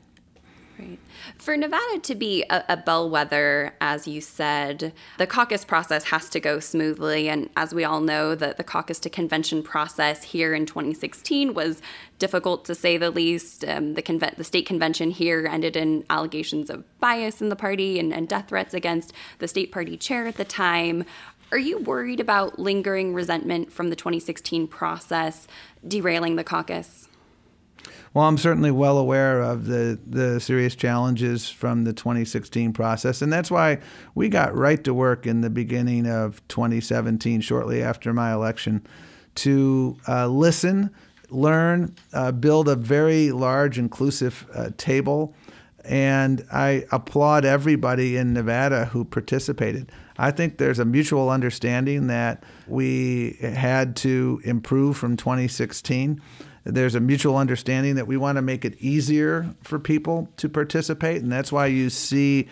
For 1.47 1.57
Nevada 1.57 2.01
to 2.01 2.17
be 2.17 2.43
a, 2.51 2.65
a, 2.71 2.77
bellwether, 2.77 3.73
as 3.81 4.09
you 4.09 4.21
said, 4.21 4.93
the 5.17 5.29
caucus 5.29 5.65
process 5.65 6.03
has 6.07 6.29
to 6.31 6.41
go 6.41 6.59
smoothly. 6.59 7.29
And 7.29 7.51
as 7.57 7.73
we 7.73 7.85
all 7.85 8.01
know, 8.01 8.35
the, 8.35 8.57
the 8.57 8.65
caucus 8.65 8.99
to 8.99 9.11
convention 9.11 9.63
process 9.63 10.25
here 10.25 10.55
in 10.55 10.67
2016 10.67 11.55
was 11.55 11.81
difficult 12.19 12.65
to 12.65 12.75
say 12.75 12.97
the 12.97 13.13
least. 13.13 13.65
Um, 13.65 13.95
the, 13.95 14.03
conve- 14.03 14.35
the 14.35 14.43
state 14.43 14.67
convention 14.67 15.13
here 15.13 15.49
ended 15.49 15.77
in 15.77 16.05
allegations 16.11 16.69
of 16.69 16.83
bias 16.99 17.41
in 17.41 17.49
the 17.49 17.55
party 17.55 18.01
and, 18.01 18.13
and 18.13 18.29
death 18.29 18.49
threats 18.49 18.75
against 18.75 19.13
the 19.39 19.47
state 19.47 19.71
party 19.71 19.97
chair 19.97 20.27
at 20.27 20.39
the 20.39 20.45
time. 20.45 21.05
Are 21.53 21.59
you 21.59 21.79
worried 21.79 22.19
about 22.19 22.59
lingering 22.59 23.15
resentment 23.15 23.71
from 23.71 23.91
the 23.91 23.95
2016 23.95 24.67
process 24.67 25.47
derailing 25.87 26.35
the 26.35 26.43
caucus? 26.43 27.07
Well, 28.17 28.25
I'm 28.25 28.39
certainly 28.39 28.71
well 28.71 28.97
aware 28.97 29.43
of 29.43 29.67
the, 29.67 30.01
the 30.07 30.41
serious 30.41 30.75
challenges 30.75 31.51
from 31.51 31.85
the 31.85 31.93
2016 31.93 32.73
process, 32.73 33.21
and 33.21 33.31
that's 33.31 33.51
why 33.51 33.79
we 34.15 34.31
got 34.31 34.57
right 34.57 34.83
to 34.85 34.95
work 34.95 35.27
in 35.27 35.43
the 35.43 35.51
beginning 35.51 36.07
of 36.07 36.41
2017, 36.49 37.43
shortly 37.43 37.83
after 37.83 38.15
my 38.15 38.33
election, 38.33 38.87
to 39.35 39.99
uh, 40.09 40.29
listen, 40.29 40.89
learn, 41.29 41.95
uh, 42.15 42.33
build 42.33 42.71
a 42.71 42.75
very 42.75 43.33
large, 43.33 43.79
inclusive 43.79 44.47
uh, 44.55 44.71
table, 44.79 45.35
and 45.85 46.43
I 46.51 46.87
applaud 46.93 47.45
everybody 47.45 48.17
in 48.17 48.33
Nevada 48.33 48.87
who 48.87 49.05
participated. 49.05 49.93
I 50.17 50.31
think 50.31 50.57
there's 50.57 50.79
a 50.79 50.87
mutual 50.87 51.29
understanding 51.29 52.07
that 52.07 52.45
we 52.67 53.37
had 53.43 53.95
to 53.97 54.41
improve 54.43 54.97
from 54.97 55.19
2016. 55.19 56.23
There's 56.67 56.97
a 56.97 57.01
mutual 57.01 57.37
understanding 57.37 57.95
that 57.95 58.09
we 58.09 58.17
want 58.17 58.37
to 58.37 58.43
make 58.43 58.65
it 58.65 58.77
easier 58.81 59.55
for 59.63 59.79
people 59.79 60.29
to 60.39 60.49
participate, 60.49 61.23
and 61.23 61.31
that's 61.31 61.53
why 61.53 61.67
you 61.67 61.91
see 61.91 62.49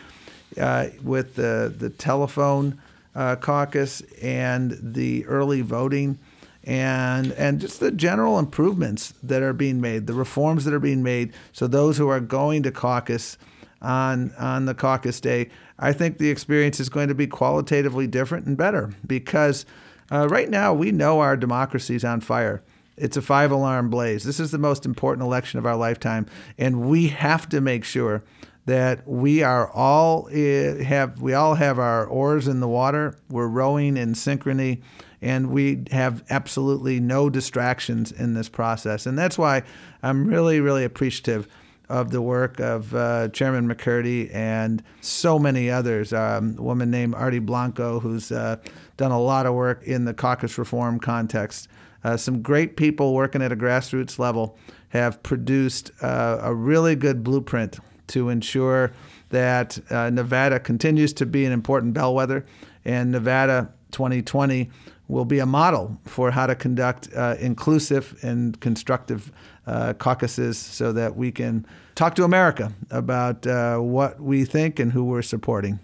uh, 0.59 0.87
with 1.03 1.35
the 1.35 1.75
the 1.77 1.91
telephone 1.91 2.81
uh, 3.17 3.35
caucus 3.37 4.03
and 4.23 4.79
the 4.81 5.27
early 5.27 5.63
voting 5.63 6.19
and 6.63 7.33
and 7.33 7.61
just 7.61 7.81
the 7.81 7.91
general 7.91 8.39
improvements 8.39 9.15
that 9.25 9.43
are 9.43 9.53
being 9.53 9.81
made, 9.81 10.07
the 10.07 10.15
reforms 10.15 10.65
that 10.65 10.73
are 10.73 10.81
being 10.81 11.03
made, 11.03 11.33
so 11.53 11.67
those 11.67 11.99
who 11.99 12.09
are 12.09 12.21
going 12.21 12.63
to 12.63 12.71
caucus 12.71 13.37
on 13.83 14.33
on 14.39 14.67
the 14.67 14.75
caucus 14.75 15.21
day, 15.21 15.51
I 15.79 15.93
think 15.93 16.19
the 16.19 16.31
experience 16.31 16.79
is 16.79 16.89
going 16.89 17.09
to 17.09 17.17
be 17.17 17.27
qualitatively 17.27 18.07
different 18.07 18.47
and 18.47 18.57
better 18.57 18.95
because 19.05 19.67
uh, 20.13 20.29
right 20.29 20.49
now 20.49 20.73
we 20.73 20.93
know 20.93 21.19
our 21.19 21.37
democracy 21.37 21.97
is 21.97 22.05
on 22.05 22.21
fire. 22.21 22.63
It's 22.97 23.17
a 23.17 23.23
five 23.23 23.51
alarm 23.51 23.91
blaze. 23.91 24.25
This 24.25 24.39
is 24.39 24.51
the 24.51 24.59
most 24.59 24.87
important 24.87 25.27
election 25.27 25.59
of 25.59 25.67
our 25.67 25.77
lifetime, 25.77 26.27
and 26.59 26.89
we 26.89 27.09
have 27.09 27.49
to 27.51 27.61
make 27.61 27.85
sure 27.85 28.23
that 28.67 29.07
we 29.07 29.43
are 29.43 29.71
all 29.71 30.29
eh, 30.33 30.83
have 30.85 31.21
we 31.21 31.35
all 31.35 31.55
have 31.55 31.79
our 31.79 32.07
oars 32.07 32.49
in 32.49 32.61
the 32.61 32.69
water. 32.69 33.19
We're 33.29 33.49
rowing 33.49 33.97
in 33.97 34.15
synchrony, 34.15 34.83
and 35.21 35.51
we 35.51 35.85
have 35.91 36.25
absolutely 36.31 37.01
no 37.01 37.29
distractions 37.29 38.13
in 38.13 38.35
this 38.35 38.49
process. 38.49 39.07
And 39.07 39.19
that's 39.19 39.39
why 39.39 39.63
I'm 40.03 40.27
really, 40.27 40.61
really 40.61 40.85
appreciative 40.85 41.49
of 41.89 42.11
the 42.11 42.23
work 42.23 42.61
of 42.61 42.95
uh, 42.95 43.29
Chairman 43.29 43.69
McCurdy 43.69 44.35
and 44.35 44.83
so 45.01 45.39
many 45.39 45.71
others. 45.71 46.13
Um, 46.13 46.57
a 46.59 46.63
woman 46.63 46.91
named 46.91 47.15
Artie 47.15 47.41
Blanco, 47.41 48.01
who's 48.01 48.33
uh, 48.33 48.57
done 48.97 49.11
a 49.11 49.21
lot 49.21 49.47
of 49.47 49.55
work 49.55 49.83
in 49.85 50.05
the 50.05 50.15
caucus 50.15 50.57
reform 50.57 50.99
context. 50.99 51.69
Uh, 52.05 52.17
some 52.17 52.43
great 52.43 52.77
people 52.77 53.15
working 53.15 53.43
at 53.43 53.51
a 53.51 53.57
grassroots 53.57 54.19
level 54.19 54.57
have 54.91 55.23
produced 55.23 55.91
uh, 56.03 56.39
a 56.43 56.55
really 56.55 56.95
good 56.95 57.25
blueprint 57.25 57.79
to 58.07 58.29
ensure 58.29 58.93
that 59.31 59.79
uh, 59.91 60.11
Nevada 60.11 60.61
continues 60.61 61.13
to 61.15 61.27
be 61.27 61.45
an 61.45 61.53
important 61.53 61.95
bellwether, 61.95 62.45
and 62.85 63.11
Nevada 63.11 63.73
2020 63.91 64.71
will 65.09 65.25
be 65.25 65.39
a 65.39 65.47
model 65.47 65.99
for 66.05 66.31
how 66.31 66.47
to 66.47 66.55
conduct 66.55 67.09
uh, 67.15 67.37
inclusive 67.39 68.19
and 68.23 68.59
constructive 68.61 69.33
uh, 69.67 69.93
caucuses 69.95 70.57
so 70.59 70.93
that 70.93 71.17
we 71.17 71.31
can 71.31 71.67
talk 71.95 72.15
to 72.15 72.25
America 72.25 72.73
about 72.91 73.47
uh, 73.47 73.79
what 73.79 74.21
we 74.21 74.45
think 74.45 74.79
and 74.79 74.93
who 74.93 75.05
we're 75.05 75.23
supporting. 75.23 75.79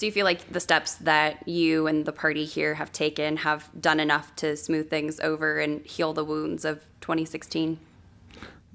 So 0.00 0.06
you 0.06 0.12
feel 0.12 0.24
like 0.24 0.50
the 0.50 0.60
steps 0.60 0.94
that 0.94 1.46
you 1.46 1.86
and 1.86 2.06
the 2.06 2.12
party 2.12 2.46
here 2.46 2.72
have 2.72 2.90
taken 2.90 3.36
have 3.36 3.68
done 3.78 4.00
enough 4.00 4.34
to 4.36 4.56
smooth 4.56 4.88
things 4.88 5.20
over 5.20 5.58
and 5.58 5.84
heal 5.84 6.14
the 6.14 6.24
wounds 6.24 6.64
of 6.64 6.86
2016? 7.02 7.78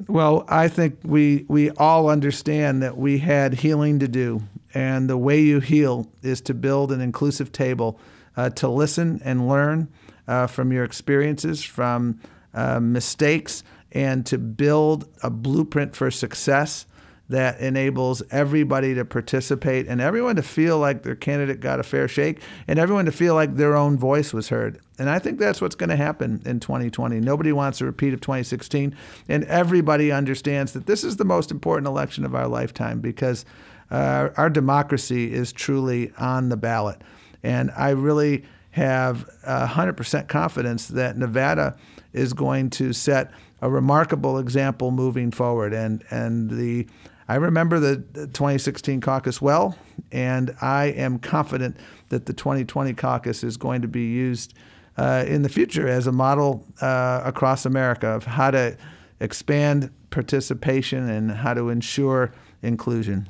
Well, 0.07 0.45
I 0.47 0.67
think 0.67 0.99
we 1.03 1.43
we 1.47 1.71
all 1.71 2.09
understand 2.09 2.83
that 2.83 2.95
we 2.95 3.17
had 3.17 3.55
healing 3.55 3.97
to 4.01 4.07
do, 4.07 4.43
and 4.75 5.09
the 5.09 5.17
way 5.17 5.41
you 5.41 5.61
heal 5.61 6.07
is 6.21 6.41
to 6.41 6.53
build 6.53 6.91
an 6.91 7.01
inclusive 7.01 7.51
table 7.51 7.99
uh, 8.37 8.51
to 8.51 8.67
listen 8.67 9.19
and 9.25 9.47
learn 9.47 9.87
uh, 10.27 10.45
from 10.45 10.71
your 10.71 10.83
experiences, 10.83 11.63
from 11.63 12.19
uh, 12.53 12.79
mistakes, 12.79 13.63
and 13.91 14.27
to 14.27 14.37
build 14.37 15.09
a 15.23 15.31
blueprint 15.31 15.95
for 15.95 16.11
success 16.11 16.85
that 17.29 17.59
enables 17.59 18.21
everybody 18.29 18.93
to 18.93 19.03
participate 19.03 19.87
and 19.87 19.99
everyone 19.99 20.35
to 20.35 20.43
feel 20.43 20.77
like 20.77 21.03
their 21.03 21.15
candidate 21.15 21.59
got 21.59 21.79
a 21.79 21.83
fair 21.83 22.07
shake 22.07 22.39
and 22.67 22.77
everyone 22.77 23.05
to 23.05 23.11
feel 23.11 23.33
like 23.33 23.55
their 23.55 23.75
own 23.75 23.97
voice 23.97 24.31
was 24.31 24.49
heard. 24.49 24.79
And 24.99 25.09
I 25.09 25.19
think 25.19 25.39
that's 25.39 25.59
what's 25.59 25.75
going 25.75 25.89
to 25.89 25.95
happen 25.95 26.41
in 26.45 26.59
2020. 26.59 27.19
Nobody 27.19 27.51
wants 27.51 27.81
a 27.81 27.85
repeat 27.85 28.13
of 28.13 28.21
2016. 28.21 28.95
And 29.27 29.43
everybody 29.45 30.11
understands 30.11 30.73
that 30.73 30.85
this 30.85 31.03
is 31.03 31.17
the 31.17 31.25
most 31.25 31.51
important 31.51 31.87
election 31.87 32.25
of 32.25 32.35
our 32.35 32.47
lifetime 32.47 33.01
because 33.01 33.43
uh, 33.89 34.29
our 34.37 34.49
democracy 34.49 35.33
is 35.33 35.51
truly 35.51 36.11
on 36.17 36.49
the 36.49 36.57
ballot. 36.57 37.01
And 37.43 37.71
I 37.75 37.89
really 37.89 38.45
have 38.71 39.29
100% 39.47 40.27
confidence 40.27 40.87
that 40.89 41.17
Nevada 41.17 41.77
is 42.13 42.33
going 42.33 42.69
to 42.69 42.93
set 42.93 43.31
a 43.61 43.69
remarkable 43.69 44.37
example 44.37 44.91
moving 44.91 45.31
forward. 45.31 45.73
And, 45.73 46.03
and 46.11 46.49
the, 46.49 46.87
I 47.27 47.35
remember 47.35 47.79
the 47.79 47.97
2016 48.27 49.01
caucus 49.01 49.41
well, 49.41 49.77
and 50.11 50.55
I 50.61 50.85
am 50.85 51.17
confident 51.17 51.77
that 52.09 52.27
the 52.27 52.33
2020 52.33 52.93
caucus 52.93 53.43
is 53.43 53.57
going 53.57 53.81
to 53.81 53.87
be 53.87 54.05
used 54.05 54.53
uh, 54.97 55.25
in 55.27 55.41
the 55.41 55.49
future 55.49 55.87
as 55.87 56.07
a 56.07 56.11
model 56.11 56.65
uh, 56.81 57.21
across 57.25 57.65
America 57.65 58.07
of 58.07 58.25
how 58.25 58.51
to 58.51 58.77
expand 59.19 59.91
participation 60.11 61.09
and 61.09 61.31
how 61.31 61.53
to 61.53 61.69
ensure 61.69 62.31
inclusion. 62.61 63.27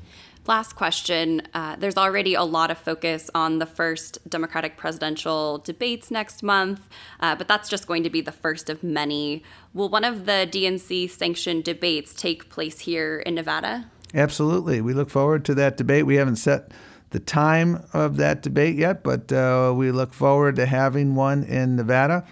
Last 0.48 0.74
question. 0.76 1.42
Uh, 1.56 1.76
there's 1.76 1.98
already 1.98 2.36
a 2.36 2.44
lot 2.44 2.70
of 2.70 2.78
focus 2.78 3.32
on 3.34 3.58
the 3.58 3.66
first 3.66 4.20
Democratic 4.30 4.78
presidential 4.78 5.58
debates 5.58 6.12
next 6.12 6.44
month, 6.44 6.88
uh, 7.20 7.36
but 7.36 7.48
that's 7.48 7.68
just 7.68 7.88
going 7.88 8.04
to 8.04 8.12
be 8.12 8.22
the 8.22 8.32
first 8.32 8.70
of 8.70 8.84
many. 8.84 9.42
Will 9.74 9.90
one 9.90 10.04
of 10.04 10.28
the 10.28 10.48
DNC 10.52 11.10
sanctioned 11.10 11.64
debates 11.64 12.14
take 12.14 12.50
place 12.50 12.82
here 12.82 13.24
in 13.26 13.34
Nevada? 13.34 13.90
Absolutely. 14.14 14.82
We 14.82 14.94
look 14.94 15.10
forward 15.10 15.46
to 15.46 15.56
that 15.56 15.78
debate. 15.78 16.06
We 16.06 16.16
haven't 16.16 16.36
set 16.36 16.72
the 17.10 17.20
time 17.20 17.84
of 17.92 18.18
that 18.18 18.44
debate 18.44 18.76
yet, 18.76 19.02
but 19.04 19.32
uh, 19.32 19.74
we 19.76 19.90
look 19.90 20.14
forward 20.14 20.58
to 20.58 20.68
having 20.68 21.16
one 21.16 21.44
in 21.44 21.76
Nevada. 21.76 22.24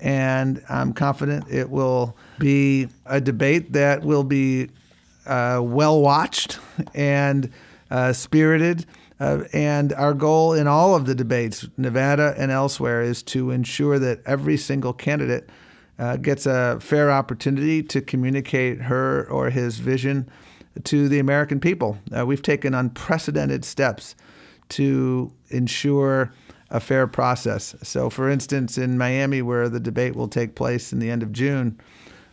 And 0.00 0.60
I'm 0.68 0.92
confident 0.92 1.44
it 1.48 1.70
will 1.70 2.16
be 2.38 2.88
a 3.06 3.20
debate 3.20 3.74
that 3.74 4.02
will 4.02 4.24
be 4.24 4.70
uh, 5.30 5.60
well 5.62 6.00
watched 6.00 6.58
and 6.94 7.50
uh, 7.90 8.12
spirited. 8.12 8.84
Uh, 9.20 9.44
and 9.52 9.92
our 9.92 10.14
goal 10.14 10.54
in 10.54 10.66
all 10.66 10.94
of 10.94 11.06
the 11.06 11.14
debates, 11.14 11.68
Nevada 11.76 12.34
and 12.38 12.50
elsewhere, 12.50 13.02
is 13.02 13.22
to 13.22 13.50
ensure 13.50 13.98
that 13.98 14.20
every 14.26 14.56
single 14.56 14.92
candidate 14.92 15.48
uh, 15.98 16.16
gets 16.16 16.46
a 16.46 16.78
fair 16.80 17.10
opportunity 17.12 17.82
to 17.82 18.00
communicate 18.00 18.80
her 18.80 19.28
or 19.30 19.50
his 19.50 19.78
vision 19.78 20.28
to 20.84 21.08
the 21.08 21.18
American 21.18 21.60
people. 21.60 21.98
Uh, 22.16 22.24
we've 22.24 22.42
taken 22.42 22.74
unprecedented 22.74 23.64
steps 23.64 24.16
to 24.70 25.30
ensure 25.50 26.32
a 26.70 26.80
fair 26.80 27.06
process. 27.06 27.74
So, 27.82 28.08
for 28.08 28.30
instance, 28.30 28.78
in 28.78 28.96
Miami, 28.96 29.42
where 29.42 29.68
the 29.68 29.80
debate 29.80 30.16
will 30.16 30.28
take 30.28 30.54
place 30.54 30.92
in 30.92 30.98
the 30.98 31.10
end 31.10 31.22
of 31.22 31.32
June, 31.32 31.78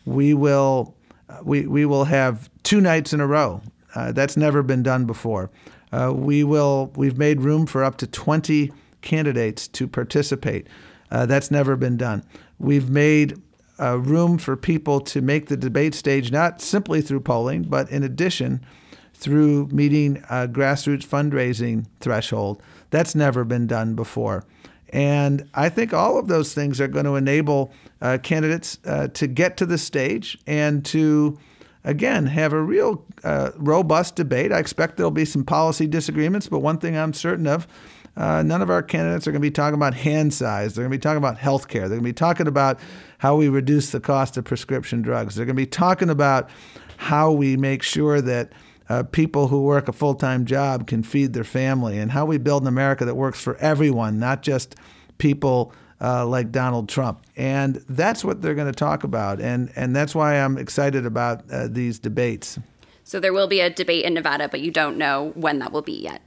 we 0.05 0.33
will 0.33 0.95
we, 1.43 1.67
we 1.67 1.85
will 1.85 2.05
have 2.05 2.49
two 2.63 2.81
nights 2.81 3.13
in 3.13 3.19
a 3.19 3.27
row. 3.27 3.61
Uh, 3.95 4.11
that's 4.11 4.37
never 4.37 4.63
been 4.63 4.83
done 4.83 5.05
before. 5.05 5.49
Uh, 5.91 6.11
we 6.13 6.43
will, 6.43 6.91
we've 6.95 7.17
made 7.17 7.41
room 7.41 7.65
for 7.65 7.83
up 7.83 7.97
to 7.97 8.07
20 8.07 8.71
candidates 9.01 9.67
to 9.69 9.87
participate. 9.87 10.67
Uh, 11.09 11.25
that's 11.25 11.49
never 11.49 11.75
been 11.75 11.97
done. 11.97 12.23
We've 12.59 12.89
made 12.89 13.41
uh, 13.79 13.99
room 13.99 14.37
for 14.37 14.55
people 14.57 14.99
to 15.01 15.21
make 15.21 15.47
the 15.47 15.57
debate 15.57 15.93
stage 15.95 16.31
not 16.31 16.61
simply 16.61 17.01
through 17.01 17.21
polling, 17.21 17.63
but 17.63 17.89
in 17.89 18.03
addition, 18.03 18.65
through 19.13 19.67
meeting 19.67 20.17
a 20.29 20.47
grassroots 20.47 21.05
fundraising 21.05 21.85
threshold. 21.99 22.61
That's 22.89 23.15
never 23.15 23.43
been 23.43 23.67
done 23.67 23.95
before. 23.95 24.45
And 24.89 25.49
I 25.53 25.69
think 25.69 25.93
all 25.93 26.17
of 26.17 26.27
those 26.27 26.53
things 26.53 26.79
are 26.79 26.87
going 26.87 27.05
to 27.05 27.15
enable 27.15 27.71
uh, 28.01 28.17
candidates 28.21 28.79
uh, 28.85 29.09
to 29.09 29.27
get 29.27 29.57
to 29.57 29.65
the 29.65 29.77
stage 29.77 30.37
and 30.47 30.85
to, 30.85 31.37
again, 31.83 32.25
have 32.27 32.53
a 32.53 32.61
real 32.61 33.03
uh, 33.23 33.51
robust 33.55 34.15
debate. 34.15 34.51
I 34.51 34.59
expect 34.59 34.97
there'll 34.97 35.11
be 35.11 35.25
some 35.25 35.43
policy 35.43 35.87
disagreements, 35.87 36.47
but 36.47 36.59
one 36.59 36.77
thing 36.77 36.97
I'm 36.97 37.13
certain 37.13 37.47
of. 37.47 37.67
Uh, 38.15 38.41
none 38.41 38.63
of 38.63 38.69
our 38.71 38.81
candidates 38.81 39.27
are 39.27 39.31
going 39.31 39.41
to 39.41 39.45
be 39.47 39.51
talking 39.51 39.75
about 39.75 39.93
hand 39.93 40.33
size. 40.33 40.73
They're 40.73 40.83
going 40.83 40.91
to 40.91 40.97
be 40.97 41.01
talking 41.01 41.19
about 41.19 41.37
health 41.37 41.67
care. 41.67 41.81
They're 41.81 41.99
going 41.99 42.01
to 42.01 42.09
be 42.09 42.13
talking 42.13 42.47
about 42.47 42.79
how 43.19 43.35
we 43.35 43.47
reduce 43.47 43.91
the 43.91 43.99
cost 43.99 44.37
of 44.37 44.45
prescription 44.45 45.03
drugs. 45.03 45.35
They're 45.35 45.45
going 45.45 45.55
to 45.55 45.61
be 45.61 45.67
talking 45.67 46.09
about 46.09 46.49
how 46.97 47.31
we 47.31 47.57
make 47.57 47.83
sure 47.83 48.19
that 48.21 48.53
uh, 48.89 49.03
people 49.03 49.47
who 49.47 49.63
work 49.63 49.87
a 49.87 49.93
full 49.93 50.15
time 50.15 50.45
job 50.45 50.87
can 50.87 51.03
feed 51.03 51.33
their 51.33 51.43
family, 51.43 51.97
and 51.97 52.11
how 52.11 52.25
we 52.25 52.37
build 52.37 52.63
an 52.63 52.67
America 52.67 53.05
that 53.05 53.15
works 53.15 53.39
for 53.41 53.55
everyone, 53.57 54.19
not 54.19 54.41
just 54.41 54.75
people 55.17 55.73
uh, 55.99 56.25
like 56.25 56.51
Donald 56.51 56.89
Trump. 56.89 57.21
And 57.35 57.75
that's 57.89 58.23
what 58.23 58.41
they're 58.41 58.55
going 58.55 58.71
to 58.71 58.77
talk 58.77 59.03
about. 59.03 59.41
And, 59.41 59.71
and 59.75 59.95
that's 59.95 60.13
why 60.13 60.35
I'm 60.35 60.57
excited 60.57 61.05
about 61.05 61.49
uh, 61.51 61.67
these 61.69 61.99
debates. 61.99 62.59
So 63.03 63.19
there 63.19 63.33
will 63.33 63.47
be 63.47 63.61
a 63.61 63.69
debate 63.69 64.05
in 64.05 64.13
Nevada, 64.13 64.49
but 64.49 64.61
you 64.61 64.71
don't 64.71 64.97
know 64.97 65.31
when 65.35 65.59
that 65.59 65.71
will 65.71 65.81
be 65.81 65.93
yet. 65.93 66.21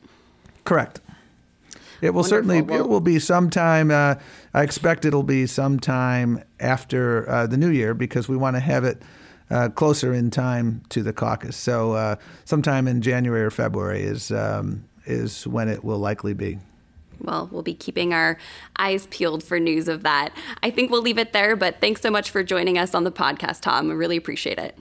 Correct. 0.64 1.00
It 2.00 2.10
will 2.10 2.22
Wonderful. 2.22 2.24
certainly 2.24 2.62
well, 2.62 2.80
it 2.80 2.88
will 2.88 3.00
be 3.00 3.18
sometime. 3.18 3.90
Uh, 3.90 4.14
I 4.54 4.62
expect 4.62 5.04
it'll 5.04 5.22
be 5.22 5.46
sometime 5.46 6.42
after 6.58 7.28
uh, 7.28 7.46
the 7.46 7.58
new 7.58 7.68
year 7.68 7.92
because 7.92 8.28
we 8.28 8.36
want 8.36 8.56
to 8.56 8.60
have 8.60 8.84
it 8.84 9.02
uh, 9.50 9.68
closer 9.68 10.12
in 10.12 10.30
time 10.30 10.82
to 10.90 11.02
the 11.02 11.12
caucus. 11.12 11.56
So 11.56 11.92
uh, 11.92 12.16
sometime 12.44 12.86
in 12.88 13.02
January 13.02 13.42
or 13.42 13.50
February 13.50 14.02
is 14.02 14.30
um, 14.30 14.84
is 15.06 15.46
when 15.46 15.68
it 15.68 15.84
will 15.84 15.98
likely 15.98 16.34
be. 16.34 16.58
Well, 17.22 17.48
we'll 17.52 17.62
be 17.62 17.74
keeping 17.74 18.14
our 18.14 18.38
eyes 18.78 19.06
peeled 19.08 19.42
for 19.42 19.60
news 19.60 19.88
of 19.88 20.02
that. 20.04 20.32
I 20.62 20.70
think 20.70 20.90
we'll 20.90 21.02
leave 21.02 21.18
it 21.18 21.32
there, 21.32 21.54
but 21.54 21.80
thanks 21.80 22.00
so 22.00 22.10
much 22.10 22.30
for 22.30 22.42
joining 22.42 22.78
us 22.78 22.94
on 22.94 23.04
the 23.04 23.12
podcast, 23.12 23.60
Tom. 23.60 23.90
I 23.90 23.94
really 23.94 24.16
appreciate 24.16 24.58
it. 24.58 24.78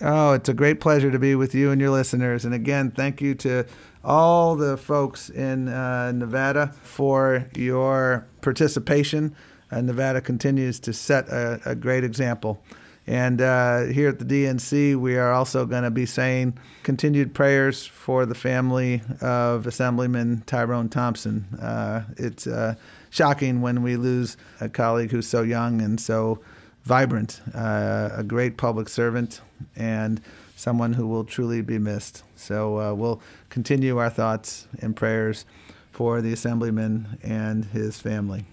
Oh, 0.00 0.32
it's 0.32 0.48
a 0.48 0.54
great 0.54 0.80
pleasure 0.80 1.10
to 1.10 1.18
be 1.18 1.34
with 1.34 1.54
you 1.54 1.70
and 1.70 1.80
your 1.80 1.90
listeners. 1.90 2.44
And 2.44 2.54
again, 2.54 2.90
thank 2.90 3.20
you 3.20 3.34
to 3.36 3.66
all 4.04 4.54
the 4.54 4.76
folks 4.76 5.30
in 5.30 5.68
uh, 5.68 6.12
Nevada 6.12 6.68
for 6.82 7.46
your 7.54 8.26
participation. 8.40 9.34
Uh, 9.70 9.80
Nevada 9.80 10.20
continues 10.20 10.78
to 10.80 10.92
set 10.92 11.28
a, 11.28 11.60
a 11.64 11.74
great 11.74 12.04
example. 12.04 12.62
And 13.06 13.40
uh, 13.40 13.84
here 13.84 14.08
at 14.08 14.18
the 14.18 14.24
DNC, 14.24 14.96
we 14.96 15.16
are 15.16 15.32
also 15.32 15.64
going 15.64 15.84
to 15.84 15.90
be 15.90 16.06
saying 16.06 16.58
continued 16.82 17.34
prayers 17.34 17.86
for 17.86 18.26
the 18.26 18.34
family 18.34 19.00
of 19.20 19.66
Assemblyman 19.66 20.42
Tyrone 20.46 20.88
Thompson. 20.88 21.44
Uh, 21.60 22.04
it's 22.16 22.46
uh, 22.48 22.74
shocking 23.10 23.60
when 23.60 23.82
we 23.82 23.96
lose 23.96 24.36
a 24.60 24.68
colleague 24.68 25.12
who's 25.12 25.28
so 25.28 25.42
young 25.42 25.80
and 25.80 26.00
so 26.00 26.40
vibrant, 26.82 27.40
uh, 27.54 28.10
a 28.12 28.24
great 28.24 28.56
public 28.56 28.88
servant, 28.88 29.40
and 29.76 30.20
someone 30.56 30.92
who 30.94 31.06
will 31.06 31.24
truly 31.24 31.60
be 31.60 31.78
missed. 31.78 32.24
So 32.34 32.80
uh, 32.80 32.94
we'll 32.94 33.20
continue 33.50 33.98
our 33.98 34.10
thoughts 34.10 34.66
and 34.80 34.96
prayers 34.96 35.44
for 35.92 36.20
the 36.20 36.32
Assemblyman 36.32 37.18
and 37.22 37.64
his 37.66 38.00
family. 38.00 38.46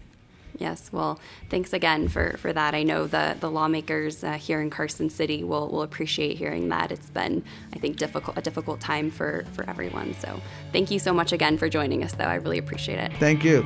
Yes, 0.59 0.91
well, 0.91 1.19
thanks 1.49 1.73
again 1.73 2.07
for, 2.07 2.37
for 2.37 2.53
that. 2.53 2.75
I 2.75 2.83
know 2.83 3.07
the, 3.07 3.35
the 3.39 3.49
lawmakers 3.49 4.23
uh, 4.23 4.33
here 4.33 4.61
in 4.61 4.69
Carson 4.69 5.09
City 5.09 5.43
will, 5.43 5.69
will 5.69 5.81
appreciate 5.81 6.37
hearing 6.37 6.69
that. 6.69 6.91
It's 6.91 7.09
been, 7.09 7.43
I 7.73 7.79
think, 7.79 7.97
difficult 7.97 8.37
a 8.37 8.41
difficult 8.41 8.79
time 8.79 9.09
for, 9.09 9.45
for 9.53 9.67
everyone. 9.69 10.13
So 10.15 10.39
thank 10.71 10.91
you 10.91 10.99
so 10.99 11.13
much 11.13 11.33
again 11.33 11.57
for 11.57 11.69
joining 11.69 12.03
us, 12.03 12.13
though. 12.13 12.25
I 12.25 12.35
really 12.35 12.57
appreciate 12.57 12.99
it. 12.99 13.11
Thank 13.17 13.43
you. 13.43 13.63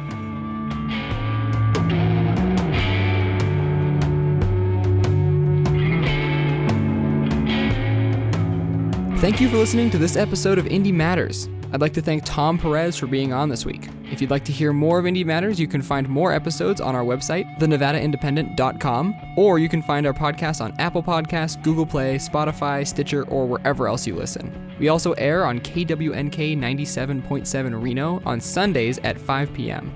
Thank 9.19 9.41
you 9.41 9.49
for 9.49 9.57
listening 9.57 9.89
to 9.89 9.97
this 9.97 10.15
episode 10.15 10.59
of 10.59 10.65
Indie 10.65 10.93
Matters. 10.93 11.49
I'd 11.73 11.81
like 11.81 11.93
to 11.93 12.01
thank 12.01 12.23
Tom 12.23 12.57
Perez 12.57 12.95
for 12.95 13.07
being 13.07 13.33
on 13.33 13.49
this 13.49 13.65
week. 13.65 13.89
If 14.11 14.21
you'd 14.21 14.29
like 14.31 14.45
to 14.45 14.51
hear 14.51 14.71
more 14.71 14.99
of 14.99 15.05
Indie 15.05 15.25
Matters, 15.25 15.59
you 15.59 15.67
can 15.67 15.81
find 15.81 16.07
more 16.07 16.31
episodes 16.31 16.79
on 16.79 16.95
our 16.95 17.03
website, 17.03 17.45
thenevadaindependent.com, 17.59 19.15
or 19.35 19.59
you 19.59 19.67
can 19.67 19.81
find 19.81 20.05
our 20.07 20.13
podcast 20.13 20.61
on 20.61 20.73
Apple 20.79 21.03
Podcasts, 21.03 21.61
Google 21.61 21.85
Play, 21.85 22.15
Spotify, 22.15 22.87
Stitcher, 22.87 23.27
or 23.27 23.45
wherever 23.45 23.87
else 23.87 24.07
you 24.07 24.15
listen. 24.15 24.73
We 24.79 24.89
also 24.89 25.11
air 25.13 25.45
on 25.45 25.59
KWNK 25.59 26.57
97.7 26.57 27.81
Reno 27.81 28.21
on 28.25 28.39
Sundays 28.39 28.97
at 28.99 29.19
5 29.19 29.53
p.m. 29.53 29.91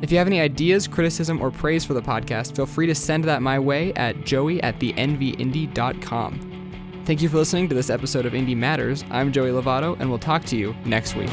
If 0.00 0.10
you 0.10 0.18
have 0.18 0.26
any 0.26 0.40
ideas, 0.40 0.88
criticism, 0.88 1.40
or 1.40 1.50
praise 1.50 1.84
for 1.84 1.94
the 1.94 2.02
podcast, 2.02 2.56
feel 2.56 2.66
free 2.66 2.86
to 2.86 2.94
send 2.94 3.24
that 3.24 3.42
my 3.42 3.58
way 3.58 3.92
at 3.94 4.24
joey 4.24 4.62
at 4.62 4.78
thenvindy.com. 4.80 6.48
Thank 7.04 7.20
you 7.20 7.28
for 7.28 7.36
listening 7.36 7.68
to 7.68 7.74
this 7.74 7.90
episode 7.90 8.26
of 8.26 8.32
Indie 8.32 8.56
Matters. 8.56 9.04
I'm 9.10 9.32
Joey 9.32 9.50
Lovato, 9.50 9.98
and 10.00 10.08
we'll 10.08 10.18
talk 10.18 10.44
to 10.46 10.56
you 10.56 10.74
next 10.84 11.16
week. 11.16 11.30